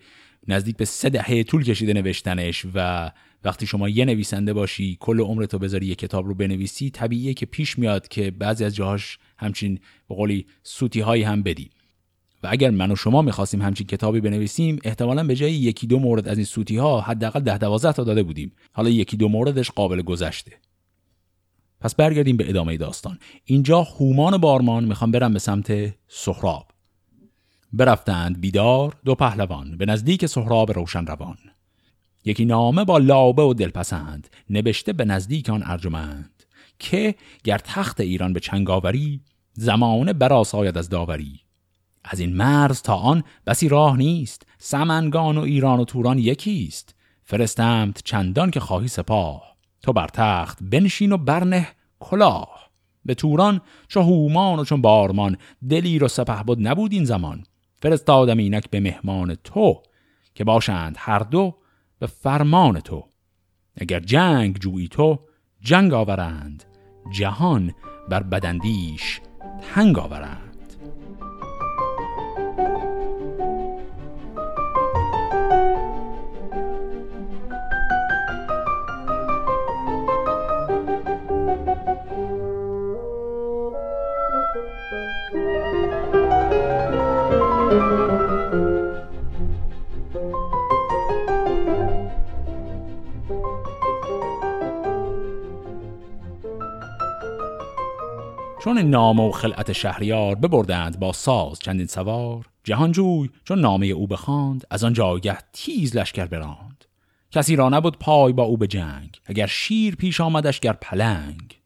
نزدیک 0.48 0.76
به 0.76 0.85
سه 0.85 1.09
دهه 1.11 1.42
طول 1.42 1.64
کشیده 1.64 1.92
نوشتنش 1.92 2.66
و 2.74 3.11
وقتی 3.44 3.66
شما 3.66 3.88
یه 3.88 4.04
نویسنده 4.04 4.52
باشی 4.52 4.96
کل 5.00 5.20
عمرتو 5.20 5.59
بذاری 5.59 5.87
یه 5.87 5.94
کتاب 5.94 6.26
رو 6.26 6.35
بنویسی 6.35 6.90
طبیعیه 6.90 7.35
که 7.35 7.46
پیش 7.46 7.78
میاد 7.78 8.09
که 8.09 8.31
بعضی 8.31 8.64
از 8.64 8.74
جاهاش 8.74 9.18
همچین 9.38 9.81
به 10.09 10.14
قولی 10.14 10.46
سوتی 10.62 11.00
هایی 11.00 11.22
هم 11.22 11.42
بدی. 11.42 11.70
و 12.42 12.48
اگر 12.51 12.70
من 12.70 12.90
و 12.90 12.96
شما 12.96 13.22
می‌خواستیم 13.22 13.62
همچین 13.62 13.87
کتابی 13.87 14.20
بنویسیم 14.20 14.79
احتمالا 14.85 15.24
به 15.24 15.35
جای 15.35 15.53
یکی 15.53 15.87
دو 15.87 15.98
مورد 15.98 16.29
از 16.29 16.38
این 16.38 16.44
سوتی 16.44 16.77
ها 16.77 17.01
حداقل 17.01 17.40
ده 17.40 17.59
دوازده 17.59 17.92
تا 17.92 18.05
داده 18.05 18.22
بودیم. 18.22 18.53
حالا 18.72 18.90
یکی 18.90 19.16
دو 19.16 19.29
موردش 19.29 19.70
قابل 19.70 20.03
گذشته. 20.03 20.53
پس 21.81 21.94
برگردیم 21.94 22.37
به 22.37 22.48
ادامه 22.48 22.77
داستان. 22.77 23.18
اینجا 23.44 23.83
هومان 23.83 24.35
و 24.35 24.38
بارمان 24.38 24.85
می‌خوان 24.85 25.11
برن 25.11 25.33
به 25.33 25.38
سمت 25.38 25.94
سهراب. 26.09 26.66
برفتند 27.72 28.40
بیدار 28.40 28.96
دو 29.05 29.14
پهلوان 29.14 29.77
به 29.77 29.87
نزدیک 29.87 30.27
سهراب 30.27 30.72
روشن 30.72 31.07
روان 31.07 31.37
یکی 32.24 32.44
نامه 32.44 32.85
با 32.85 32.98
لابه 32.98 33.42
و 33.42 33.55
دلپسند 33.55 34.29
نوشته 34.51 34.92
به 34.92 35.05
نزدیک 35.05 35.51
آن 35.51 35.62
ارجمند 35.66 36.44
که 36.79 37.14
گر 37.44 37.59
تخت 37.59 38.01
ایران 38.01 38.33
به 38.33 38.40
چنگاوری 38.40 39.20
زمانه 39.53 40.12
براساید 40.12 40.79
از 40.79 40.88
داوری. 40.88 41.40
از 42.10 42.20
این 42.20 42.36
مرز 42.36 42.82
تا 42.82 42.94
آن 42.94 43.24
بسی 43.46 43.68
راه 43.68 43.96
نیست. 43.96 44.46
سمنگان 44.58 45.38
و 45.38 45.40
ایران 45.40 45.80
و 45.80 45.84
توران 45.84 46.18
یکیست. 46.18 46.94
فرستمت 47.24 48.02
چندان 48.04 48.50
که 48.50 48.60
خواهی 48.60 48.88
سپاه. 48.88 49.56
تو 49.82 49.92
بر 49.92 50.08
تخت 50.08 50.58
بنشین 50.62 51.12
و 51.12 51.16
برنه 51.16 51.68
کلاه. 52.00 52.70
به 53.04 53.14
توران 53.14 53.60
چو 53.88 54.00
هومان 54.00 54.58
و 54.58 54.64
چون 54.64 54.82
بارمان 54.82 55.36
دلیر 55.68 56.04
و 56.04 56.08
سپه 56.08 56.42
بود 56.42 56.68
نبود 56.68 56.92
این 56.92 57.04
زمان. 57.04 57.44
فرستادم 57.82 58.38
اینک 58.38 58.70
به 58.70 58.80
مهمان 58.80 59.34
تو 59.34 59.82
که 60.34 60.44
باشند 60.44 60.96
هر 60.98 61.18
دو 61.18 61.56
به 61.98 62.06
فرمان 62.06 62.80
تو. 62.80 63.04
اگر 63.76 64.00
جنگ 64.00 64.58
جویی 64.58 64.88
تو 64.88 65.18
جنگ 65.60 65.92
آورند. 65.92 66.64
جهان 67.12 67.74
بر 68.08 68.22
بدندیش 68.22 69.20
تنگ 69.74 69.98
آورند. 69.98 70.27
چون 98.78 98.90
نام 98.90 99.20
و 99.20 99.30
خلعت 99.30 99.72
شهریار 99.72 100.34
ببردند 100.34 100.98
با 100.98 101.12
ساز 101.12 101.58
چندین 101.58 101.86
سوار. 101.86 102.46
جهانجوی 102.64 103.30
چون 103.44 103.60
نامه 103.60 103.86
او 103.86 104.06
بخواند 104.06 104.66
از 104.70 104.84
آن 104.84 104.92
جایگه 104.92 105.38
تیز 105.52 105.96
لشکر 105.96 106.26
براند. 106.26 106.84
کسی 107.30 107.56
را 107.56 107.68
نبود 107.68 107.98
پای 107.98 108.32
با 108.32 108.42
او 108.42 108.56
به 108.56 108.66
جنگ 108.66 109.20
اگر 109.26 109.46
شیر 109.46 109.96
پیش 109.96 110.20
آمدش 110.20 110.60
گر 110.60 110.72
پلنگ. 110.72 111.60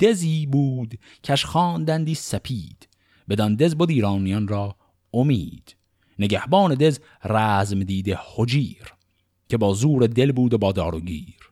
دزی 0.00 0.46
بود 0.46 0.98
کش 1.24 1.44
خواندندی 1.44 2.14
سپید 2.14 2.88
بدان 3.28 3.56
دز 3.56 3.74
بود 3.74 3.90
ایرانیان 3.90 4.48
را 4.48 4.76
امید. 5.14 5.76
نگهبان 6.18 6.74
دز 6.74 7.00
رزم 7.24 7.84
دیده 7.84 8.18
حجیر 8.34 8.94
که 9.48 9.56
با 9.56 9.72
زور 9.72 10.06
دل 10.06 10.32
بود 10.32 10.54
و 10.54 10.58
با 10.58 10.72
داروگیر. 10.72 11.50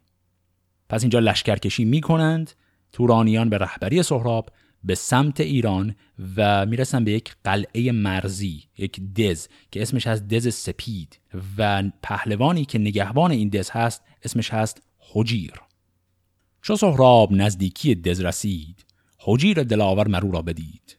پس 0.89 1.03
اینجا 1.03 1.19
لشکرکشی 1.19 1.85
می 1.85 2.01
کنند 2.01 2.53
تورانیان 2.93 3.49
به 3.49 3.59
رهبری 3.59 4.03
سهراب 4.03 4.51
به 4.85 4.95
سمت 4.95 5.41
ایران 5.41 5.95
و 6.37 6.67
می‌رسن 6.67 7.05
به 7.05 7.13
یک 7.13 7.35
قلعه 7.45 7.93
مرزی 7.93 8.65
یک 8.79 9.01
دز 9.15 9.49
که 9.71 9.83
اسمش 9.83 10.07
هست 10.07 10.29
دز 10.29 10.55
سپید 10.55 11.19
و 11.59 11.83
پهلوانی 12.03 12.65
که 12.65 12.79
نگهبان 12.79 13.31
این 13.31 13.49
دز 13.49 13.71
هست 13.71 14.03
اسمش 14.23 14.53
هست 14.53 14.83
حجیر 14.99 15.53
چو 16.63 16.77
سهراب 16.77 17.33
نزدیکی 17.33 17.95
دز 17.95 18.21
رسید 18.21 18.85
حجیر 19.19 19.63
دلاور 19.63 20.09
مرو 20.09 20.31
را 20.31 20.43
بدید. 20.43 20.97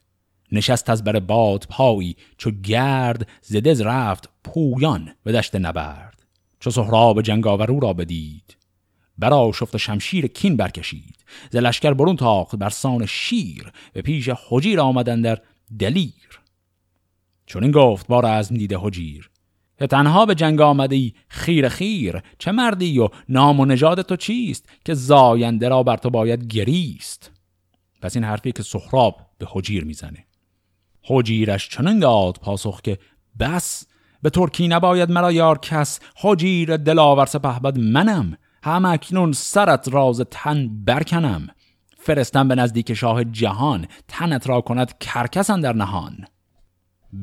نشست 0.51 0.89
از 0.89 1.03
بر 1.03 1.19
باد 1.19 1.65
پایی 1.69 2.15
چو 2.37 2.51
گرد 2.51 3.27
زدز 3.41 3.81
رفت 3.81 4.29
پویان 4.43 5.11
به 5.23 5.31
دشت 5.31 5.55
نبرد. 5.55 6.25
چو 6.59 6.71
سهراب 6.71 7.21
جنگاور 7.21 7.79
را 7.81 7.93
بدید 7.93 8.57
برا 9.19 9.51
شفت 9.51 9.77
شمشیر 9.77 10.27
کین 10.27 10.57
برکشید. 10.57 11.15
ز 11.51 11.55
لشکر 11.55 11.93
برون 11.93 12.15
تاخت 12.15 12.55
بر 12.55 12.69
سان 12.69 13.05
شیر 13.05 13.71
به 13.93 14.01
پیش 14.01 14.29
حجیر 14.49 14.79
آمدن 14.79 15.21
در 15.21 15.39
دلیر. 15.79 16.39
چون 17.45 17.63
این 17.63 17.71
گفت 17.71 18.07
بار 18.07 18.25
از 18.25 18.49
دیده 18.49 18.77
حجیر 18.81 19.29
که 19.79 19.87
تنها 19.87 20.25
به 20.25 20.35
جنگ 20.35 20.61
آمده 20.61 21.11
خیر 21.27 21.69
خیر 21.69 22.21
چه 22.39 22.51
مردی 22.51 22.99
و 22.99 23.09
نام 23.29 23.59
و 23.59 23.65
نژاد 23.65 24.01
تو 24.01 24.15
چیست 24.15 24.69
که 24.85 24.93
زاینده 24.93 25.69
را 25.69 25.83
بر 25.83 25.97
تو 25.97 26.09
باید 26.09 26.47
گریست؟ 26.47 27.31
پس 28.01 28.15
این 28.15 28.25
حرفی 28.25 28.51
که 28.51 28.63
سخراب 28.63 29.21
به 29.37 29.47
حجیر 29.49 29.83
می‌زنه. 29.83 30.25
حجیرش 31.03 31.69
چنین 31.69 31.99
داد 31.99 32.37
پاسخ 32.41 32.81
که 32.81 32.97
بس 33.39 33.87
به 34.21 34.29
ترکی 34.29 34.67
نباید 34.67 35.11
مرا 35.11 35.31
یار 35.31 35.57
کس 35.57 35.99
حجیر 36.15 36.77
دلاور 36.77 37.25
سپهبد 37.25 37.77
منم. 37.77 38.37
هم 38.63 38.85
اکنون 38.85 39.31
سرت 39.31 39.87
راز 39.93 40.21
تن 40.31 40.83
برکنم. 40.85 41.47
فرستم 41.97 42.47
به 42.47 42.55
نزدیک 42.55 42.93
شاه 42.93 43.23
جهان 43.23 43.87
تنت 44.07 44.49
را 44.49 44.61
کند 44.61 44.97
کرکسن 44.97 45.61
در 45.61 45.73
نهان. 45.73 46.25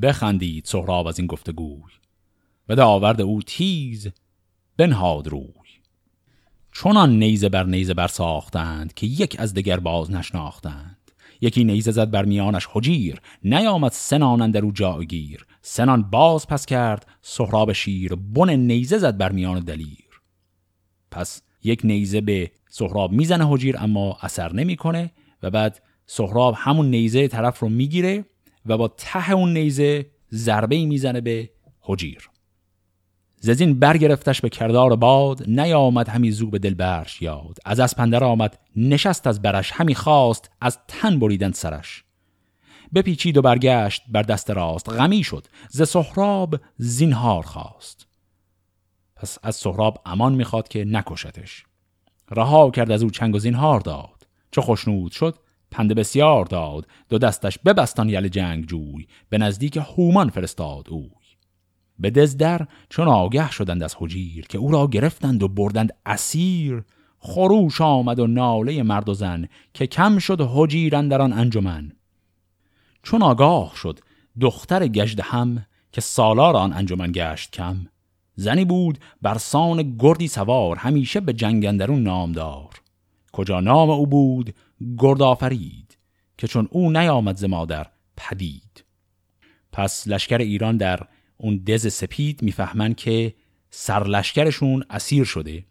بخندید 0.02 0.64
سهراب 0.64 1.06
از 1.06 1.18
این 1.18 1.26
گفتگوی. 1.26 1.92
و 2.68 2.74
داورد 2.74 3.20
او 3.20 3.42
تیز 3.42 4.08
بنهاد 4.76 5.28
روی. 5.28 5.52
چونان 6.72 7.18
نیزه 7.18 7.48
بر 7.48 7.64
نیزه 7.64 7.94
بر 7.94 8.06
ساختند 8.06 8.94
که 8.94 9.06
یک 9.06 9.36
از 9.38 9.54
دگر 9.54 9.80
باز 9.80 10.10
نشناختند. 10.10 10.96
یکی 11.40 11.64
نیزه 11.64 11.90
زد 11.90 12.10
بر 12.10 12.24
میانش 12.24 12.68
حجیر 12.72 13.20
نیامد 13.44 13.92
سنانند 13.92 14.54
در 14.54 14.60
او 14.60 14.72
جاگیر 14.72 15.46
سنان 15.62 16.02
باز 16.02 16.46
پس 16.46 16.66
کرد 16.66 17.06
سهراب 17.22 17.72
شیر 17.72 18.14
بن 18.14 18.50
نیزه 18.50 18.98
زد 18.98 19.16
بر 19.16 19.32
میان 19.32 19.60
دلیر. 19.60 20.05
پس 21.16 21.42
یک 21.64 21.80
نیزه 21.84 22.20
به 22.20 22.50
سهراب 22.68 23.12
می‌زنه 23.12 23.48
حجیر 23.48 23.76
اما 23.78 24.18
اثر 24.20 24.52
نمی‌کنه 24.52 25.10
و 25.42 25.50
بعد 25.50 25.82
سهراب 26.06 26.54
همون 26.58 26.90
نیزه 26.90 27.28
طرف 27.28 27.58
رو 27.58 27.68
می‌گیره 27.68 28.24
و 28.66 28.78
با 28.78 28.88
ته 28.88 29.30
اون 29.30 29.52
نیزه 29.52 30.06
ضربه 30.32 30.86
می‌زنه 30.86 31.20
به 31.20 31.50
حجیر. 31.80 32.30
ززین 33.40 33.78
برگرفتش 33.78 34.40
به 34.40 34.48
کردار 34.48 34.96
باد 34.96 35.50
نیامد 35.50 36.08
همی 36.08 36.30
زو 36.30 36.50
به 36.50 36.58
دل 36.58 36.74
برش 36.74 37.22
یاد. 37.22 37.58
از 37.64 37.80
اسپندر 37.80 38.24
آمد 38.24 38.58
نشست 38.76 39.26
از 39.26 39.42
برش 39.42 39.70
همی 39.74 39.94
خواست 39.94 40.50
از 40.60 40.78
تن 40.88 41.18
بریدن 41.18 41.52
سرش. 41.52 42.04
بپیچید 42.94 43.36
و 43.36 43.42
برگشت 43.42 44.02
بر 44.08 44.22
دست 44.22 44.50
راست 44.50 44.88
غمی 44.88 45.24
شد. 45.24 45.46
ز 45.70 45.82
سهراب 45.82 46.60
زینهار 46.76 47.42
خواست. 47.42 48.06
پس 49.16 49.38
از 49.42 49.56
سهراب 49.56 50.02
امان 50.06 50.34
می‌خواد 50.34 50.68
که 50.68 50.84
نکشتش. 50.84 51.64
رها 52.30 52.70
کرد 52.70 52.90
از 52.90 53.02
او 53.02 53.10
چنگ 53.10 53.34
و 53.34 53.38
زینهار 53.38 53.80
داد. 53.80 54.26
چه 54.50 54.60
خوشنود 54.60 55.12
شد 55.12 55.38
پنده 55.70 55.94
بسیار 55.94 56.44
داد. 56.44 56.86
دو 57.08 57.18
دستش 57.18 57.58
ببستان 57.58 58.08
یل 58.08 58.28
جنگ 58.28 58.66
جوی. 58.66 59.06
به 59.28 59.38
نزدیک 59.38 59.76
هومان 59.76 60.30
فرستاد 60.30 60.88
اوی. 60.88 61.10
به 61.98 62.10
دزدر 62.10 62.66
چون 62.88 63.08
آگه 63.08 63.50
شدند 63.50 63.82
از 63.82 63.96
حجیر 63.98 64.46
که 64.46 64.58
او 64.58 64.72
را 64.72 64.86
گرفتند 64.86 65.42
و 65.42 65.48
بردند 65.48 65.94
اسیر 66.06 66.84
خروش 67.18 67.80
آمد 67.80 68.18
و 68.18 68.26
ناله 68.26 68.82
مرد 68.82 69.08
و 69.08 69.14
زن 69.14 69.48
که 69.74 69.86
کم 69.86 70.18
شد 70.18 70.40
حجیر 70.40 71.00
در 71.02 71.22
آن 71.22 71.32
انجمن. 71.32 71.92
چون 73.02 73.22
آگاه 73.22 73.72
شد 73.76 73.98
دختر 74.40 74.86
گشت 74.86 75.20
هم 75.20 75.66
که 75.92 76.00
سالار 76.00 76.56
آن 76.56 76.72
انجمن 76.72 77.12
گشت 77.12 77.50
کم 77.50 77.86
زنی 78.36 78.64
بود 78.64 78.98
بر 79.22 79.38
سان 79.38 79.96
گردی 79.98 80.28
سوار 80.28 80.76
همیشه 80.76 81.20
به 81.20 81.32
جنگندرون 81.32 82.02
نامدار. 82.02 82.70
کجا 83.32 83.60
نام 83.60 83.90
او 83.90 84.06
بود؟ 84.06 84.54
گرد 84.98 85.22
آفرید 85.22 85.98
که 86.38 86.46
چون 86.46 86.68
او 86.70 86.90
نیامد 86.90 87.36
ز 87.36 87.44
مادر 87.44 87.86
پدید. 88.16 88.84
پس 89.72 90.08
لشکر 90.08 90.38
ایران 90.38 90.76
در 90.76 91.00
اون 91.36 91.56
دز 91.56 91.92
سپید 91.92 92.42
می‌فهمن 92.42 92.94
که 92.94 93.34
سرلشکرشون 93.70 94.84
اسیر 94.90 95.24
شده. 95.24 95.64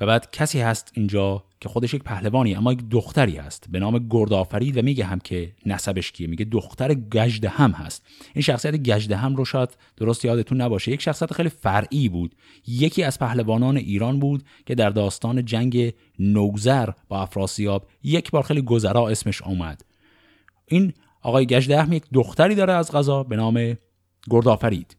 و 0.00 0.06
بعد 0.06 0.30
کسی 0.30 0.60
هست 0.60 0.92
اینجا 0.94 1.44
که 1.60 1.68
خودش 1.68 1.94
یک 1.94 2.02
پهلوانی 2.02 2.54
اما 2.54 2.72
یک 2.72 2.88
دختری 2.90 3.36
هست. 3.36 3.66
به 3.70 3.78
نام 3.78 4.08
گردآفرید 4.10 4.78
و 4.78 4.82
میگه 4.82 5.04
هم 5.04 5.18
که 5.18 5.52
نسبش 5.66 6.12
کیه. 6.12 6.26
میگه 6.26 6.44
دختر 6.44 6.94
گجده 6.94 7.48
هم 7.48 7.70
هست. 7.70 8.06
این 8.34 8.42
شخصیت 8.42 8.76
گجده 8.76 9.16
هم 9.16 9.36
رو 9.36 9.44
شاید 9.44 9.68
درست 9.96 10.24
یادتون 10.24 10.60
نباشه. 10.60 10.92
یک 10.92 11.02
شخصیت 11.02 11.32
خیلی 11.32 11.48
فرعی 11.48 12.08
بود. 12.08 12.34
یکی 12.66 13.02
از 13.02 13.18
پهلوانان 13.18 13.76
ایران 13.76 14.20
بود 14.20 14.44
که 14.66 14.74
در 14.74 14.90
داستان 14.90 15.44
جنگ 15.44 15.94
نوزر 16.18 16.88
با 17.08 17.22
افراسیاب 17.22 17.86
یک 18.02 18.30
بار 18.30 18.42
خیلی 18.42 18.62
گذرا 18.62 19.08
اسمش 19.08 19.42
اومد. 19.42 19.84
این 20.66 20.92
آقای 21.22 21.46
گجده 21.46 21.82
هم 21.82 21.92
یک 21.92 22.04
دختری 22.14 22.54
داره 22.54 22.72
از 22.72 22.92
غذا 22.92 23.22
به 23.22 23.36
نام 23.36 23.76
گردآفرید 24.30 24.96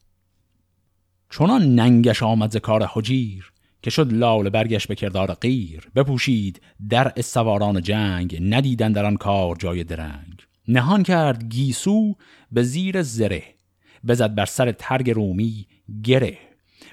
چونان 1.30 1.76
ننگش 1.76 2.24
آمد 2.24 2.52
ز 2.52 2.58
کار 2.58 2.89
حجیر. 2.94 3.50
که 3.82 3.89
شد 3.89 4.13
لال 4.13 4.50
برگشت 4.50 4.88
به 4.88 4.96
کردار 4.96 5.34
غیر 5.34 5.89
بپوشید 5.96 6.62
در 6.89 7.13
سواران 7.22 7.82
جنگ 7.82 8.38
ندیدن 8.41 8.91
در 8.91 9.06
آن 9.06 9.17
کار 9.17 9.56
جای 9.56 9.84
درنگ. 9.84 10.34
نهان 10.67 11.04
کرد 11.04 11.50
گیسو 11.50 12.15
به 12.52 12.63
زیر 12.63 13.02
زره 13.02 13.44
بزد 14.08 14.36
بر 14.36 14.46
سر 14.46 14.72
ترگ 14.72 15.10
رومی 15.10 15.67
گره. 16.04 16.38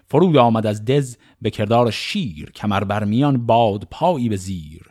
فرود 0.07 0.37
آمد 0.37 0.67
از 0.67 0.85
دز 0.85 1.17
به 1.43 1.51
کردار 1.51 1.91
شیر 1.91 2.51
کمر 2.51 2.85
برمیان 2.85 3.47
باد 3.47 3.87
پایی 3.91 4.29
به 4.29 4.37
زیر. 4.37 4.83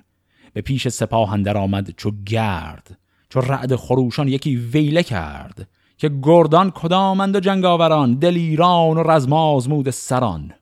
به 0.53 0.61
پیش 0.61 0.87
سپاه 0.87 1.33
اندر 1.33 1.57
آمد 1.57 1.93
چو 1.97 2.11
گرد 2.25 2.97
چو 3.29 3.41
رعد 3.41 3.75
خروشان 3.75 4.27
یکی 4.27 4.55
ویله 4.55 5.03
کرد. 5.03 5.67
که 5.97 6.11
گردان 6.23 6.71
کدامند 6.71 7.35
و 7.35 7.39
جنگاوران 7.39 8.13
دلیران 8.15 8.97
و 8.97 9.03
رزمازمود 9.11 9.89
سران. 9.89 10.53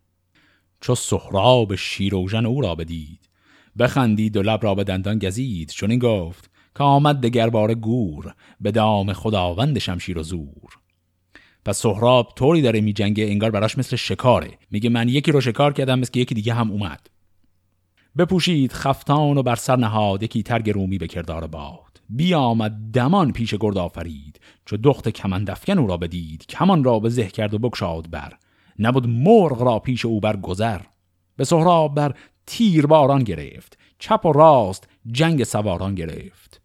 چو 0.86 0.96
سهراب 0.96 1.76
شیروژن 1.76 2.46
او 2.46 2.62
را 2.62 2.76
بدید. 2.76 3.30
بخندید 3.80 4.38
و 4.38 4.42
لب 4.42 4.64
را 4.64 4.76
به 4.76 4.84
دندان 4.84 5.20
گزید. 5.20 5.70
چون 5.70 5.92
این 5.92 6.00
گفت 6.00 6.50
که 6.78 6.84
آمد 6.84 7.22
دگربار 7.22 7.74
گور 7.74 8.34
به 8.62 8.72
دام 8.72 9.14
خداوند 9.14 9.80
شمشیر 9.80 10.18
و 10.18 10.24
زور. 10.24 10.78
پس 11.66 11.78
سهراب 11.78 12.34
طوری 12.36 12.62
داره 12.62 12.82
می 12.82 12.94
جنگه 12.94 13.24
انگار 13.24 13.52
براش 13.52 13.78
مثل 13.78 13.96
شکاره. 13.96 14.58
میگه 14.72 14.90
من 14.90 15.10
یکی 15.10 15.32
رو 15.32 15.42
شکار 15.42 15.74
کردم 15.74 16.00
مثل 16.00 16.20
یکی 16.20 16.36
دیگه 16.36 16.54
هم 16.54 16.72
اومد. 16.72 17.10
بپوشید 18.18 18.74
خفتان 18.74 19.38
و 19.38 19.44
بر 19.44 19.56
سر 19.56 19.76
نهاد 19.76 20.24
یکی 20.24 20.44
ترگ 20.44 20.70
رومی 20.70 20.98
به 20.98 21.08
کردار 21.08 21.48
باد. 21.48 22.02
بیامد 22.10 22.92
دمان 22.94 23.32
پیش 23.32 23.56
گرد 23.60 23.78
آفرید 23.78 24.40
چو 24.66 24.78
دخت 24.78 25.10
کمندفکن 25.10 25.78
او 25.78 25.88
را 25.88 25.98
بدید. 25.98 26.46
کمان 26.46 26.84
را 26.84 27.00
به 27.00 27.10
زه 27.10 27.28
کرد 27.28 27.54
و 27.54 27.60
بکشاد 27.60 28.10
بر. 28.10 28.34
نبود 28.80 29.08
مرغ 29.08 29.62
را 29.62 29.80
پیش 29.80 30.06
او 30.06 30.20
بر 30.20 30.38
گذر. 30.38 30.82
به 31.38 31.44
سهراب 31.44 31.96
بر 31.96 32.16
تیر 32.46 32.86
باران 32.86 33.24
گرفت. 33.24 33.78
چپ 34.00 34.26
و 34.26 34.32
راست 34.32 34.88
جنگ 35.12 35.44
سواران 35.44 35.96
گرفت. 35.96 36.62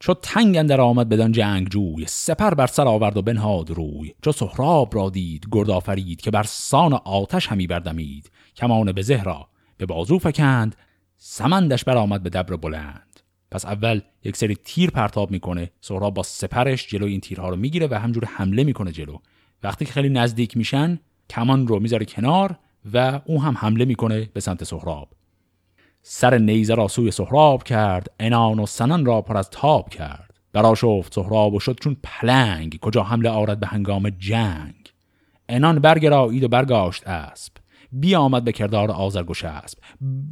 چو 0.00 0.14
تنگ 0.14 0.56
اندر 0.56 0.80
آمد 0.80 1.08
بدان 1.08 1.32
جنگ 1.32 1.68
جوی 1.68 2.04
سپر 2.06 2.54
بر 2.54 2.66
سر 2.66 2.88
آورد 2.88 3.16
و 3.16 3.22
بنهاد 3.22 3.70
روی. 3.70 4.14
چو 4.22 4.32
سهراب 4.32 4.94
را 4.94 5.10
دید 5.10 5.46
گرد 5.52 5.70
آفرید 5.70 6.20
که 6.20 6.30
بر 6.30 6.42
سان 6.42 6.92
آتش 6.92 7.46
همی 7.46 7.66
بردمید. 7.66 8.30
کمان 8.56 8.92
به 8.92 9.02
زهرا 9.02 9.48
به 9.76 9.86
بازو 9.86 10.18
فکند 10.18 10.76
سمندش 11.16 11.84
برآمد 11.84 12.22
به 12.22 12.30
دبر 12.30 12.56
بلند. 12.56 13.20
پس 13.50 13.64
اول 13.64 14.00
یک 14.24 14.36
سری 14.36 14.54
تیر 14.54 14.90
پرتاب 14.90 15.30
می‌کنه. 15.30 15.70
سهراب 15.80 16.14
با 16.14 16.22
سپرش 16.22 16.86
جلو 16.86 17.06
این 17.06 17.20
تیرها 17.20 17.48
رو 17.48 17.56
می‌گیره 17.56 17.86
و 17.90 17.94
همجور 17.94 18.24
حمله 18.24 18.64
می‌کنه 18.64 18.92
جلو. 18.92 19.18
وقتی 19.62 19.84
که 19.84 19.92
خیلی 19.92 20.08
نزدیک 20.08 20.56
میشن 20.56 21.00
کمان 21.30 21.66
رو 21.66 21.80
می‌ذاره 21.80 22.04
کنار 22.04 22.58
و 22.92 23.20
اون 23.24 23.40
هم 23.40 23.54
حمله 23.58 23.84
می‌کنه 23.84 24.28
به 24.34 24.40
سمت 24.40 24.64
سهراب. 24.64 25.08
سر 26.02 26.38
نیزه 26.38 26.74
را 26.74 26.88
سوی 26.88 27.10
سهراب 27.10 27.62
کرد 27.62 28.10
انان 28.20 28.58
و 28.58 28.66
سنان 28.66 29.06
را 29.06 29.22
پر 29.22 29.36
از 29.36 29.50
تاب 29.50 29.88
کرد. 29.88 30.34
برا 30.52 30.74
شفت 30.74 31.14
سهراب 31.14 31.54
و 31.54 31.60
شد 31.60 31.78
چون 31.80 31.96
پلنگ 32.02 32.78
کجا 32.80 33.02
حمله 33.02 33.28
آرد 33.28 33.60
به 33.60 33.66
هنگام 33.66 34.10
جنگ. 34.10 34.92
انان 35.48 35.78
برگرایید 35.78 36.44
و 36.44 36.48
برگاشت 36.48 37.06
اسب. 37.06 37.52
بیامد 37.92 38.44
به 38.44 38.52
کردار 38.52 38.90
آزرگوش 38.90 39.44
اسب. 39.44 39.78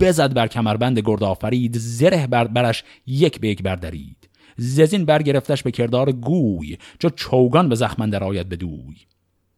بزد 0.00 0.34
بر 0.34 0.46
کمربند 0.46 0.98
گرد 0.98 1.24
آفرید 1.24 1.78
زره 1.78 2.26
بر 2.26 2.46
برش 2.46 2.84
یک 3.06 3.40
به 3.40 3.48
یک 3.48 3.62
بردارید 3.62 4.28
ززین 4.56 5.04
برگرفتش 5.04 5.62
به 5.62 5.70
کردار 5.70 6.12
گوی 6.12 6.78
چو 6.98 7.10
چوگان 7.10 7.68
به 7.68 7.74
زخمن 7.74 8.10
در 8.10 8.24
آید 8.24 8.48
به 8.48 8.56
دوی 8.56 8.96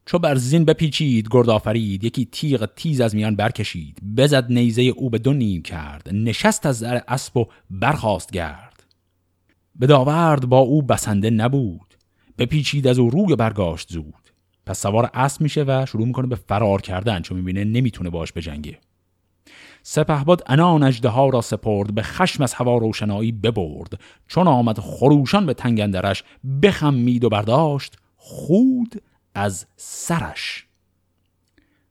چو 0.07 0.19
بر 0.19 0.35
زین 0.35 0.65
بپیچید 0.65 1.29
گرد 1.31 1.51
آفرید. 1.51 2.05
یکی 2.05 2.25
تیغ 2.25 2.69
تیز 2.77 3.01
از 3.01 3.15
میان 3.15 3.37
برکشید. 3.37 3.99
بزد 4.17 4.53
نیزه 4.53 4.83
او 4.83 5.11
به 5.11 5.19
دو 5.19 5.33
نیم 5.33 5.63
کرد. 5.63 6.09
نشست 6.13 6.67
از 6.67 6.83
در 6.83 7.03
اسب 7.09 7.37
و 7.37 7.47
برخاست 7.71 8.31
گرد. 8.31 8.85
به 9.77 9.87
داورد 9.87 10.47
با 10.47 10.59
او 10.59 10.83
بسنده 10.83 11.31
نبود. 11.31 11.95
بپیچید 12.39 12.87
از 12.87 12.99
او 12.99 13.11
روی 13.11 13.37
برگاشت 13.37 13.93
زود. 13.93 14.31
پس 14.67 14.83
سوار 14.83 15.11
اسب 15.15 15.41
میشه 15.41 15.63
و 15.63 15.87
شروع 15.89 16.07
می‌کنه 16.07 16.27
به 16.27 16.37
فرار 16.37 16.81
کردن. 16.81 17.23
چون 17.23 17.39
می‌بینه 17.39 17.65
نمی‌تونه 17.65 18.11
باش 18.11 18.33
بجنگه. 18.33 18.79
سپهباد 19.83 20.43
انان 20.47 20.83
اژدها 20.83 21.29
را 21.29 21.41
سپرد 21.41 21.95
به 21.95 22.03
خشم 22.03 22.43
از 22.43 22.55
هوا 22.55 22.79
روشنایی 22.79 23.33
ببرد. 23.33 24.01
چون 24.29 24.47
آمد 24.47 24.79
خروشان 24.79 25.47
به 25.47 25.55
تنگندرش 25.55 26.23
بخمید 26.63 27.25
و 27.25 27.29
برداشت 27.29 27.97
خود 28.17 29.03
از 29.37 29.67
سرش. 29.77 30.67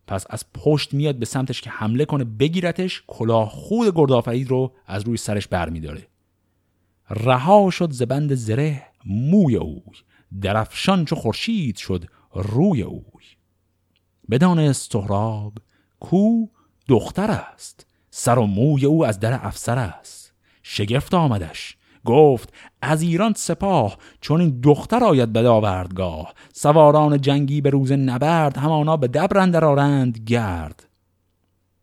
پس 0.08 0.26
از 0.30 0.46
پشت 0.54 0.94
میاد 0.94 1.16
به 1.16 1.26
سمتش 1.26 1.62
که 1.62 1.70
حمله 1.70 2.06
کنه 2.06 2.24
بگیرتش 2.24 3.04
کلاه 3.08 3.50
خود 3.50 3.96
گردآفرید 3.96 4.50
رو 4.50 4.74
از 4.86 5.04
روی 5.04 5.18
سرش 5.18 5.48
برمیداره. 5.48 6.08
رها 7.10 7.70
شد 7.70 7.92
زبند 7.92 8.36
زره 8.36 8.84
موی 9.06 9.56
اوی. 9.56 9.82
درفشان 10.42 11.06
چو 11.06 11.16
خورشید 11.16 11.78
شد 11.78 12.06
روی 12.34 12.82
اوی. 12.82 13.24
بدانست 14.30 14.94
سهراب 14.94 15.54
کو 16.00 16.48
دختر 16.88 17.32
است. 17.32 17.88
سر 18.10 18.40
و 18.40 18.46
موی 18.46 18.86
او 18.86 19.06
از 19.06 19.20
در 19.20 19.46
افسر 19.48 19.78
است. 19.78 20.34
شگفت 20.64 21.14
آمدش. 21.14 21.78
گفت 22.06 22.54
از 22.82 23.02
ایران 23.02 23.34
سپاه 23.34 23.98
چون 24.22 24.42
این 24.42 24.60
دختر 24.64 25.04
آید 25.04 25.34
به 25.34 25.42
داوردگاه. 25.42 26.34
سواران 26.54 27.22
جنگی 27.22 27.62
به 27.62 27.70
روز 27.70 27.92
نبرد 27.92 28.58
همانا 28.58 28.98
به 28.98 29.08
دبر 29.08 29.66
آرند 29.66 30.18
گرد. 30.18 30.88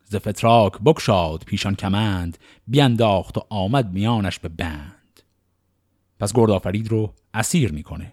ز 0.04 0.16
فتراک 0.16 0.72
بکشاد 0.84 1.42
پیشان 1.46 1.74
کمند 1.74 2.38
بینداخت 2.68 3.38
و 3.38 3.40
آمد 3.50 3.92
میانش 3.92 4.38
به 4.38 4.48
بند. 4.48 5.22
پس 6.20 6.32
گردآفرید 6.32 6.88
رو 6.88 7.12
اسیر 7.34 7.72
می‌کنه. 7.72 8.12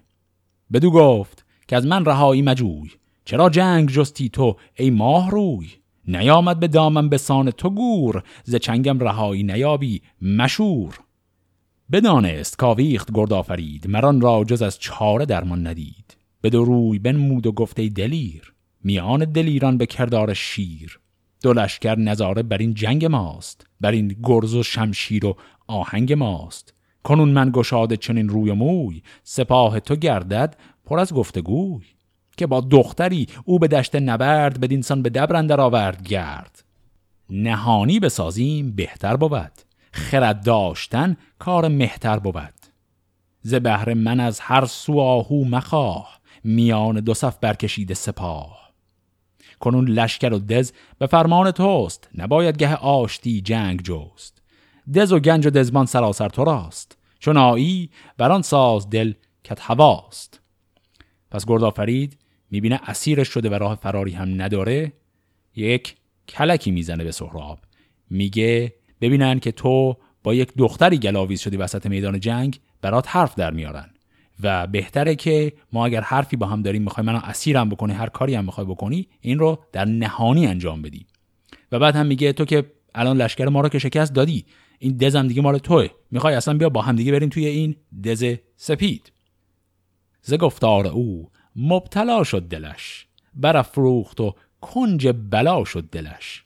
بدو 0.74 0.92
گفت 0.92 1.46
که 1.68 1.76
از 1.76 1.86
من 1.86 2.06
رهایی 2.06 2.42
مجوی 2.42 2.92
چرا 3.26 3.50
جنگ 3.50 3.90
جستی 3.90 4.30
تو 4.30 4.56
ای 4.76 4.90
ماه 4.90 5.32
روی؟ 5.32 5.70
نیامد 6.08 6.60
به 6.60 6.68
دامم 6.68 7.10
به 7.10 7.18
سان 7.18 7.52
تو 7.52 7.70
گور 7.70 8.24
ز 8.44 8.56
چنگم 8.56 9.00
رهایی 9.00 9.44
نیابی 9.44 10.02
مشور 10.22 11.00
بدانست 11.92 12.58
کاویخت 12.58 13.10
گرد 13.14 13.34
آفرید 13.34 13.88
مران 13.88 14.22
را 14.22 14.44
جز 14.44 14.62
از 14.62 14.80
چاره 14.80 15.26
درمان 15.26 15.68
ندید. 15.68 16.18
به 16.42 16.50
دو 16.50 16.66
روی 16.66 17.00
بنمود 17.00 17.48
و 17.48 17.52
گفته 17.52 17.90
دلیر 17.90 18.54
میان 18.84 19.26
دلیران 19.26 19.78
به 19.78 19.86
کردار 19.86 20.34
شیر. 20.34 21.00
دو 21.42 21.54
لشکر 21.54 22.00
نظاره 22.00 22.44
بر 22.44 22.58
این 22.58 22.74
جنگ 22.74 23.06
ماست 23.06 23.68
بر 23.82 23.92
این 23.92 24.16
گرز 24.24 24.56
و 24.56 24.64
شمشیر 24.64 25.26
و 25.26 25.38
آهنگ 25.68 26.14
ماست. 26.14 26.74
کنون 27.04 27.30
من 27.30 27.52
گشاده 27.54 27.98
چنین 27.98 28.30
روی 28.30 28.52
موی 28.52 29.02
سپاه 29.24 29.80
تو 29.80 29.96
گردد 29.96 30.58
پر 30.86 31.00
از 31.00 31.14
گفتگوی. 31.14 31.86
که 32.38 32.48
با 32.48 32.62
دختری 32.62 33.28
او 33.46 33.60
به 33.60 33.68
دشت 33.68 33.96
نبرد 33.96 34.60
بدینسان 34.60 35.02
به 35.02 35.10
دبرندر 35.10 35.62
آورد 35.62 36.04
گرد. 36.04 36.64
نهانی 37.30 38.00
بسازیم 38.00 38.72
بهتر 38.72 39.16
بود. 39.16 39.69
خرد 39.92 40.44
داشتن 40.44 41.18
کار 41.40 41.68
مهتر 41.68 42.20
بود. 42.20 42.54
ز 43.42 43.54
بهر 43.54 43.94
من 43.94 44.20
از 44.20 44.40
هر 44.40 44.66
سو 44.66 45.00
آهو 45.00 45.46
مخواه 45.46 46.20
میان 46.44 47.00
دو 47.00 47.14
صف 47.14 47.38
برکشیده 47.38 47.94
سپاه. 47.94 48.60
کنون 49.60 49.88
لشکر 49.88 50.34
و 50.34 50.40
دز 50.40 50.72
به 51.00 51.08
فرمان 51.08 51.52
توست 51.52 52.10
نباید 52.16 52.58
گه 52.58 52.76
آشتی 52.76 53.42
جنگ 53.42 53.82
جوست 53.82 54.42
دز 54.96 55.12
و 55.12 55.20
گنج 55.20 55.48
و 55.48 55.50
دزمان 55.50 55.86
سراسر 55.86 56.30
تو 56.30 56.44
راست 56.44 56.98
چون 57.20 57.38
آیی 57.38 57.90
بران 58.18 58.42
ساز 58.42 58.90
دل 58.90 59.14
کت 59.44 59.60
هواست. 59.62 60.42
پس 61.32 61.46
گردآفرید 61.46 62.18
می‌بینه 62.52 62.80
اسیرش 62.88 63.28
شده 63.28 63.50
و 63.50 63.54
راه 63.54 63.76
فراری 63.76 64.12
هم 64.12 64.42
نداره 64.42 64.94
یک 65.56 65.96
کلکی 66.28 66.72
می‌زنه 66.72 67.04
به 67.04 67.12
سهراب. 67.12 67.60
میگه 68.10 68.74
ببینن 69.02 69.40
که 69.40 69.52
تو 69.52 69.98
با 70.24 70.34
یک 70.34 70.54
دختری 70.58 70.98
گلاویز 70.98 71.42
شدی 71.42 71.58
وسط 71.58 71.86
میدان 71.86 72.20
جنگ 72.20 72.60
برات 72.82 73.06
حرف 73.10 73.36
در 73.36 73.52
میارن. 73.52 73.90
و 74.44 74.68
بهتره 74.68 75.16
که 75.16 75.54
ما 75.74 75.86
اگر 75.86 76.02
حرفی 76.02 76.36
با 76.36 76.48
هم 76.48 76.62
داریم 76.62 76.82
می‌خوای 76.82 77.06
منو 77.06 77.20
اسیرم 77.24 77.70
بکنی 77.70 77.94
هر 77.94 78.10
کاری 78.10 78.36
هم 78.36 78.46
می‌خوای 78.46 78.68
بکنی 78.68 79.08
این 79.22 79.40
رو 79.40 79.60
در 79.72 79.86
نهانی 79.86 80.48
انجام 80.48 80.82
بدی. 80.82 81.06
و 81.72 81.80
بعد 81.80 81.96
هم 81.96 82.06
میگه 82.06 82.34
تو 82.34 82.46
که 82.46 82.72
الان 82.96 83.18
لشکر 83.18 83.46
ما 83.46 83.62
رو 83.62 83.70
که 83.70 83.80
شکست 83.80 84.14
دادی 84.14 84.46
این 84.80 84.98
دزم 84.98 85.28
دیگه 85.28 85.42
مال 85.42 85.58
توه. 85.58 85.88
می‌خوای 86.12 86.36
اصلا 86.36 86.54
بیا 86.54 86.70
با 86.70 86.82
هم 86.82 86.96
دیگه 86.96 87.12
بریم 87.12 87.30
توی 87.30 87.46
این 87.46 87.76
دز 88.04 88.36
سپید. 88.56 89.12
ز 90.22 90.34
گفتار 90.34 90.88
او 90.88 91.30
مبتلا 91.56 92.24
شد 92.24 92.42
دلش 92.42 93.08
برافروخت 93.34 94.22
و 94.22 94.36
کنج 94.62 95.08
بلا 95.30 95.64
شد 95.64 95.90
دلش. 95.90 96.44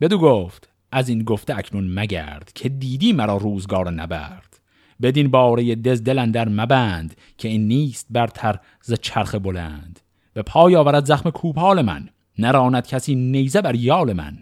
بدو 0.00 0.18
گفت 0.18 0.73
از 0.94 1.08
این 1.08 1.22
گفته 1.22 1.58
اکنون 1.58 1.94
مگرد 1.94 2.52
که 2.54 2.68
دیدی 2.68 3.12
مرا 3.12 3.36
روزگار 3.36 3.90
نبرد. 3.90 4.60
بدین 5.02 5.30
باره 5.30 5.74
دز 5.74 6.02
دلن 6.02 6.30
در 6.30 6.48
مبند 6.48 7.16
که 7.38 7.48
این 7.48 7.68
نیست 7.68 8.06
برتر 8.10 8.58
ز 8.82 8.92
چرخ 8.92 9.34
بلند. 9.34 10.00
به 10.34 10.42
پای 10.42 10.76
آورد 10.76 11.04
زخم 11.04 11.30
کوپال 11.30 11.82
من 11.82 12.08
نراند 12.38 12.86
کسی 12.86 13.14
نیزه 13.14 13.62
بر 13.62 13.74
یال 13.74 14.12
من. 14.12 14.38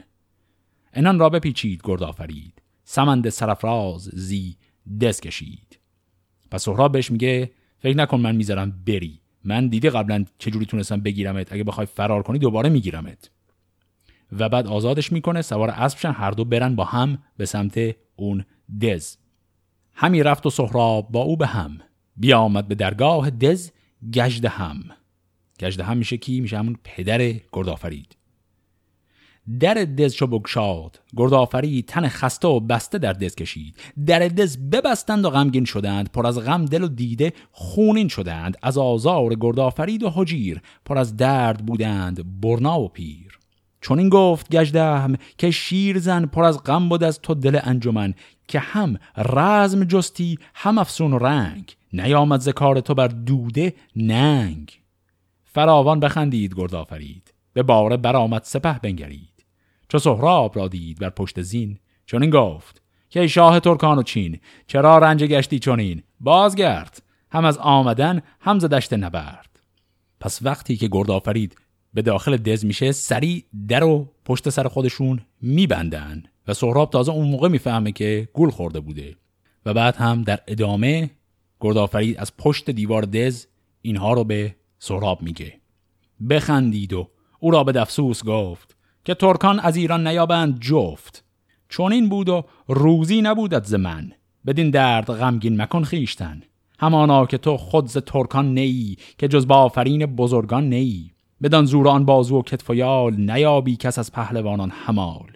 انان 0.93 1.19
را 1.19 1.29
بپیچید 1.29 1.81
گرد 1.85 2.03
آفرید 2.03 2.63
سمند 2.85 3.29
سرفراز 3.29 4.03
زی 4.03 4.57
دز 5.01 5.21
کشید. 5.21 5.79
پس 6.51 6.63
سهراب 6.63 6.93
بهش 6.93 7.11
میگه 7.11 7.51
فکر 7.79 7.97
نکن 7.97 8.21
من 8.21 8.37
می‌ذارم 8.37 8.83
بری 8.87 9.21
من 9.45 9.69
دیدی 9.69 9.91
قبلا 9.91 10.25
چجوری 10.39 10.67
تونستم 10.67 11.01
بگیرمت 11.01 11.53
اگه 11.53 11.65
بخوای 11.65 11.87
فرار 11.87 12.23
کنی 12.23 12.39
دوباره 12.39 12.69
میگیرمت. 12.69 13.31
و 14.33 14.49
بعد 14.49 14.67
آزادش 14.67 15.13
می‌کنه. 15.13 15.43
سوار 15.43 15.71
اسبشن 15.71 16.13
هر 16.13 16.31
دو 16.31 16.45
برن 16.45 16.77
با 16.77 16.85
هم 16.85 17.19
به 17.37 17.47
سمت 17.47 17.79
اون 18.17 18.45
دز. 18.81 19.17
همی 19.95 20.23
رفت 20.23 20.47
و 20.47 20.51
سهراب 20.51 21.09
با 21.11 21.21
او 21.21 21.37
به 21.37 21.47
هم. 21.47 21.79
بیامد 22.17 22.69
به 22.69 22.75
درگاه 22.75 23.31
دز 23.31 23.71
گجده 24.15 24.49
هم. 24.49 24.83
گجده 25.61 25.85
هم 25.85 25.97
میشه 25.97 26.17
کی؟ 26.17 26.41
میشه 26.41 26.59
همون 26.59 26.77
پدر 26.85 27.33
گردآفرید. 27.53 28.17
در 29.61 29.75
دز 29.75 30.15
چو 30.15 30.27
بگشاد. 30.27 31.01
گردآفرید 31.17 31.87
تن 31.87 32.09
خسته 32.09 32.49
و 32.49 32.61
بسته 32.61 32.99
در 32.99 33.13
دز 33.13 33.35
کشید. 33.35 33.77
در 34.07 34.19
دز 34.19 34.59
ببستند 34.59 35.25
و 35.25 35.31
غمگین 35.31 35.65
شدند. 35.65 36.11
پر 36.13 36.27
از 36.27 36.39
غم 36.39 36.65
دل 36.65 36.83
و 36.83 36.89
دیده 36.89 37.33
خونین 37.53 38.09
شدند. 38.09 38.57
از 38.63 38.79
آزار 38.79 39.35
گردآفرید 39.35 40.03
و 40.03 40.11
حجیر 40.11 40.61
پر 40.85 40.99
از 40.99 41.17
درد 41.17 41.67
بودند. 41.67 42.41
برنا 42.41 42.81
و 42.81 42.89
پیر. 42.89 43.32
چون 43.83 43.99
این 43.99 44.09
گفت 44.09 44.57
گجدهم 44.57 45.17
که 45.39 45.51
شیر 45.51 45.99
زن 45.99 46.27
پر 46.27 46.45
از 46.45 46.63
غم 46.63 46.89
بود 46.89 47.05
از 47.05 47.21
تو 47.21 47.35
دل 47.35 47.59
انجمن 47.63 48.15
که 48.49 48.59
هم 48.59 48.97
رزم 49.17 49.85
جستی 49.85 50.39
هم 50.55 50.79
افسون 50.79 51.13
و 51.13 51.19
رنگ. 51.19 51.77
نیامد 51.93 52.41
ز 52.41 52.49
کار 52.49 52.81
تو 52.81 52.95
بر 52.95 53.09
دوده 53.09 53.75
ننگ. 53.97 54.81
فراوان 55.45 56.01
بخندید 56.01 56.55
گردآفرید 56.57 57.35
به 57.53 57.63
باره 57.63 57.97
برآمد 57.97 58.43
سپه 58.45 58.79
بنگرید. 58.79 59.47
چو 59.89 59.99
سهراب 59.99 60.59
را 60.59 60.69
دید 60.69 60.99
بر 60.99 61.11
پشت 61.11 61.43
زین 61.43 61.79
چون 62.07 62.23
این 62.23 62.31
گفت 62.31 62.83
که 63.09 63.27
شاه 63.27 63.61
ترکان 63.61 63.99
و 63.99 64.03
چین 64.03 64.41
چرا 64.67 64.99
رنج 64.99 65.25
گشتی 65.25 65.59
چنین؟ 65.59 66.03
بازگرد. 66.21 67.03
هم 67.31 67.45
از 67.45 67.59
آمدن 67.59 68.23
هم 68.41 68.59
ز 68.59 68.65
دشت 68.65 68.93
نبرد. 68.93 69.61
پس 70.21 70.39
وقتی 70.43 70.77
که 70.77 70.89
گردآفرید 70.93 71.57
به 71.95 72.03
داخل 72.03 72.37
دز 72.37 72.65
میشه 72.65 72.93
سری 72.93 73.45
در 73.69 73.85
و 73.85 74.09
پشت 74.25 74.49
سر 74.49 74.69
خودشون 74.69 75.21
میبندن. 75.41 76.23
و 76.49 76.55
سهراب 76.55 76.91
تازه 76.91 77.13
اون 77.13 77.29
موقع 77.29 77.49
می‌فهمه 77.49 77.93
که 77.93 78.29
گول 78.33 78.51
خورده 78.51 78.81
بوده. 78.81 79.17
و 79.67 79.75
بعد 79.75 79.97
هم 79.97 80.23
در 80.23 80.41
ادامه 80.47 81.11
گردآفرید 81.61 82.19
از 82.19 82.37
پشت 82.37 82.71
دیوار 82.71 83.03
دز 83.03 83.47
اینها 83.83 84.13
رو 84.13 84.25
به 84.25 84.55
سهراب 84.79 85.23
میگه. 85.23 85.53
بخندید 86.31 86.93
و 86.93 87.09
او 87.41 87.51
را 87.51 87.65
به 87.65 87.73
دفسوس 87.73 88.25
گفت 88.25 88.77
که 89.05 89.15
ترکان 89.15 89.61
از 89.61 89.77
ایران 89.77 90.07
نیابند 90.07 90.61
جفت. 90.61 91.25
چون 91.69 91.93
این 91.93 92.09
بود 92.09 92.29
و 92.29 92.45
روزی 92.69 93.23
نبودد 93.23 93.65
ز 93.65 93.75
من. 93.75 94.13
بدین 94.47 94.71
درد 94.71 95.13
غمگین 95.13 95.63
مکن 95.63 95.83
خیشتن 95.83 96.43
همانا 96.79 97.27
که 97.27 97.39
تو 97.39 97.57
خود 97.57 97.87
ز 97.87 97.99
ترکان 97.99 98.55
نیی 98.55 98.97
که 99.19 99.29
جز 99.29 99.47
با 99.47 99.57
آفرین 99.57 100.07
بزرگان 100.07 100.69
نیی 100.69 101.12
بدان 101.43 101.65
زور 101.65 101.89
آن 101.89 102.05
بازو 102.05 102.39
و 102.39 102.43
کتف 102.43 102.71
و 102.71 102.75
یال 102.75 103.17
نیابی 103.17 103.77
کس 103.77 103.99
از 103.99 104.13
پهلوانان 104.13 104.71
همال. 104.71 105.33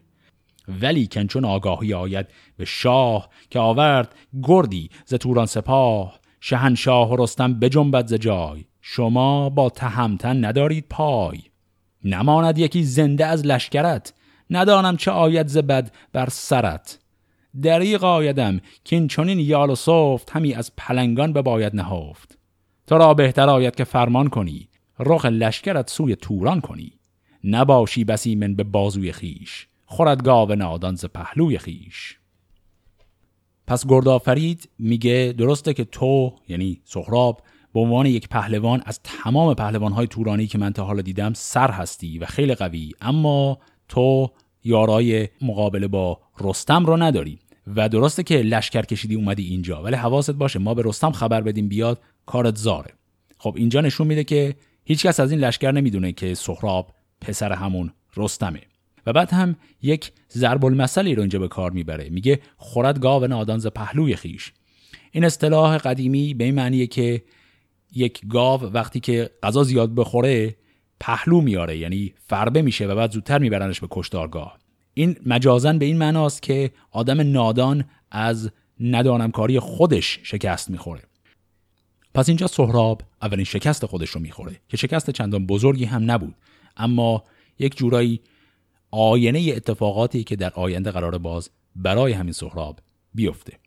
ولی 0.80 1.06
کنچون 1.06 1.44
آگاهی 1.44 1.94
آید 1.94 2.26
به 2.56 2.64
شاه 2.64 3.28
که 3.50 3.58
آورد 3.58 4.14
گردی 4.42 4.90
ز 5.04 5.14
توران 5.14 5.46
سپاه 5.46 6.20
شهنشاه 6.40 7.12
و 7.12 7.22
رستم 7.22 7.54
بجنبد 7.54 8.06
ز 8.06 8.14
جای. 8.14 8.64
شما 8.80 9.50
با 9.50 9.70
تهمتن 9.70 10.44
ندارید 10.44 10.86
پای. 10.90 11.38
نماند 12.04 12.58
یکی 12.58 12.82
زنده 12.82 13.26
از 13.26 13.46
لشکرت 13.46 14.14
ندانم 14.50 14.96
چه 14.96 15.10
آید 15.10 15.48
ز 15.48 15.58
بد 15.58 15.92
بر 16.12 16.28
سرت. 16.28 16.98
دریق 17.62 18.04
آیدم 18.04 18.60
که 18.84 18.96
این 18.96 19.08
چونین 19.08 19.38
یال 19.38 19.70
و 19.70 19.74
صفت 19.74 20.30
همی 20.30 20.54
از 20.54 20.72
پلنگان 20.76 21.32
به 21.32 21.42
باید 21.42 21.76
نهفت. 21.76 22.38
تو 22.86 22.98
را 22.98 23.14
بهتر 23.14 23.48
آید 23.48 23.74
که 23.74 23.84
فرمان 23.84 24.28
کنی. 24.28 24.68
رخ 24.98 25.24
لشکرت 25.24 25.90
سوی 25.90 26.16
توران 26.16 26.60
کنی. 26.60 26.92
نباشی 27.44 28.04
بسی 28.04 28.34
من 28.34 28.54
به 28.54 28.64
بازوی 28.64 29.12
خیش. 29.12 29.68
خورد 29.86 30.22
گاو 30.22 30.52
نادان 30.52 30.94
ز 30.94 31.04
پهلوی 31.04 31.58
خیش. 31.58 32.18
پس 33.66 33.86
گردآفرید 33.86 34.68
میگه 34.78 35.34
درسته 35.38 35.74
که 35.74 35.84
تو 35.84 36.34
یعنی 36.48 36.80
سهراب 36.84 37.42
به 37.74 37.80
عنوان 37.80 38.06
یک 38.06 38.28
پهلوان 38.28 38.82
از 38.86 39.00
تمام 39.04 39.54
پهلوانهای 39.54 40.06
تورانی 40.06 40.46
که 40.46 40.58
من 40.58 40.72
تا 40.72 40.84
حالا 40.84 41.02
دیدم 41.02 41.32
سر 41.34 41.70
هستی 41.70 42.18
و 42.18 42.26
خیلی 42.26 42.54
قوی. 42.54 42.92
اما 43.00 43.58
تو 43.88 44.30
یارای 44.64 45.28
مقابله 45.42 45.88
با 45.88 46.20
رستم 46.40 46.86
رو 46.86 46.96
نداری. 46.96 47.38
و 47.76 47.88
درسته 47.88 48.22
که 48.22 48.36
لشکر 48.36 48.82
کشیدی 48.82 49.14
اومدی 49.14 49.44
اینجا 49.46 49.82
ولی 49.82 49.96
حواست 49.96 50.30
باشه 50.30 50.58
ما 50.58 50.74
به 50.74 50.82
رستم 50.84 51.10
خبر 51.10 51.40
بدیم 51.40 51.68
بیاد 51.68 52.00
کارت 52.26 52.56
زاره. 52.56 52.90
خب 53.38 53.54
اینجا 53.56 53.80
نشون 53.80 54.06
میده 54.06 54.24
که 54.24 54.54
هیچکس 54.88 55.20
از 55.20 55.30
این 55.30 55.40
لشکر 55.40 55.70
نمی‌دونه 55.70 56.12
که 56.12 56.34
سهراب 56.34 56.94
پسر 57.20 57.52
همون 57.52 57.92
رستمه. 58.16 58.60
و 59.06 59.12
بعد 59.12 59.30
هم 59.30 59.56
یک 59.82 60.12
ضرب 60.32 60.64
المثلی 60.64 61.14
رو 61.14 61.20
اینجا 61.20 61.38
به 61.38 61.48
کار 61.48 61.70
می‌بره. 61.70 62.08
میگه 62.08 62.40
خورد 62.56 63.00
گاو 63.00 63.26
نادان 63.26 63.58
ز 63.58 63.66
پهلوی 63.66 64.16
خیش. 64.16 64.52
این 65.12 65.24
اصطلاح 65.24 65.78
قدیمی 65.78 66.34
به 66.34 66.44
این 66.44 66.54
معنیه 66.54 66.86
که 66.86 67.22
یک 67.92 68.20
گاو 68.28 68.60
وقتی 68.62 69.00
که 69.00 69.30
غذا 69.42 69.62
زیاد 69.62 69.94
بخوره 69.94 70.56
پهلو 71.00 71.40
میاره 71.40 71.78
یعنی 71.78 72.14
فربه 72.18 72.62
میشه 72.62 72.86
و 72.86 72.94
بعد 72.94 73.12
زودتر 73.12 73.38
میبرنش 73.38 73.80
به 73.80 73.86
کشتارگاه. 73.90 74.58
این 74.94 75.16
مجازن 75.26 75.78
به 75.78 75.84
این 75.84 75.98
معناست 75.98 76.42
که 76.42 76.70
آدم 76.90 77.32
نادان 77.32 77.84
از 78.10 78.50
ندانمکاری 78.80 79.58
خودش 79.58 80.20
شکست 80.22 80.70
می‌خوره. 80.70 81.02
پس 82.16 82.28
اینجا 82.28 82.46
سهراب 82.46 83.02
اولین 83.22 83.44
شکست 83.44 83.86
خودش 83.86 84.10
رو 84.10 84.20
می‌خوره 84.20 84.60
که 84.68 84.76
شکست 84.76 85.10
چندان 85.10 85.46
بزرگی 85.46 85.84
هم 85.84 86.10
نبود. 86.10 86.34
اما 86.76 87.24
یک 87.58 87.76
جورایی 87.76 88.20
آینه 88.90 89.52
اتفاقاتی 89.56 90.24
که 90.24 90.36
در 90.36 90.52
آینده 90.54 90.90
قرار 90.90 91.18
باز 91.18 91.50
برای 91.76 92.12
همین 92.12 92.32
سهراب 92.32 92.80
بیفته. 93.14 93.58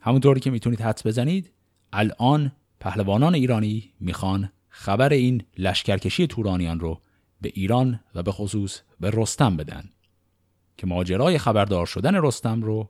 همونطوری 0.00 0.40
که 0.40 0.50
می‌تونید 0.50 0.80
حدس 0.80 1.06
بزنید 1.06 1.50
الان 1.92 2.52
پهلوانان 2.80 3.34
ایرانی 3.34 3.92
می‌خوان 4.00 4.52
خبر 4.68 5.12
این 5.12 5.42
لشکرکشی 5.58 6.26
تورانیان 6.26 6.80
رو 6.80 7.00
به 7.40 7.52
ایران 7.54 8.00
و 8.14 8.22
به 8.22 8.32
خصوص 8.32 8.80
به 9.00 9.10
رستم 9.14 9.56
بدن 9.56 9.90
که 10.76 10.86
ماجرای 10.86 11.38
خبردار 11.38 11.86
شدن 11.86 12.14
رستم 12.14 12.62
رو 12.62 12.88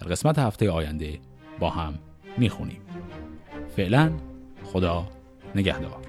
در 0.00 0.06
قسمت 0.06 0.38
هفته 0.38 0.70
آینده 0.70 1.18
با 1.60 1.70
هم 1.70 1.98
می‌خونیم. 2.38 2.80
فعلا 3.76 4.12
خدا 4.72 5.06
نگهدار. 5.54 6.07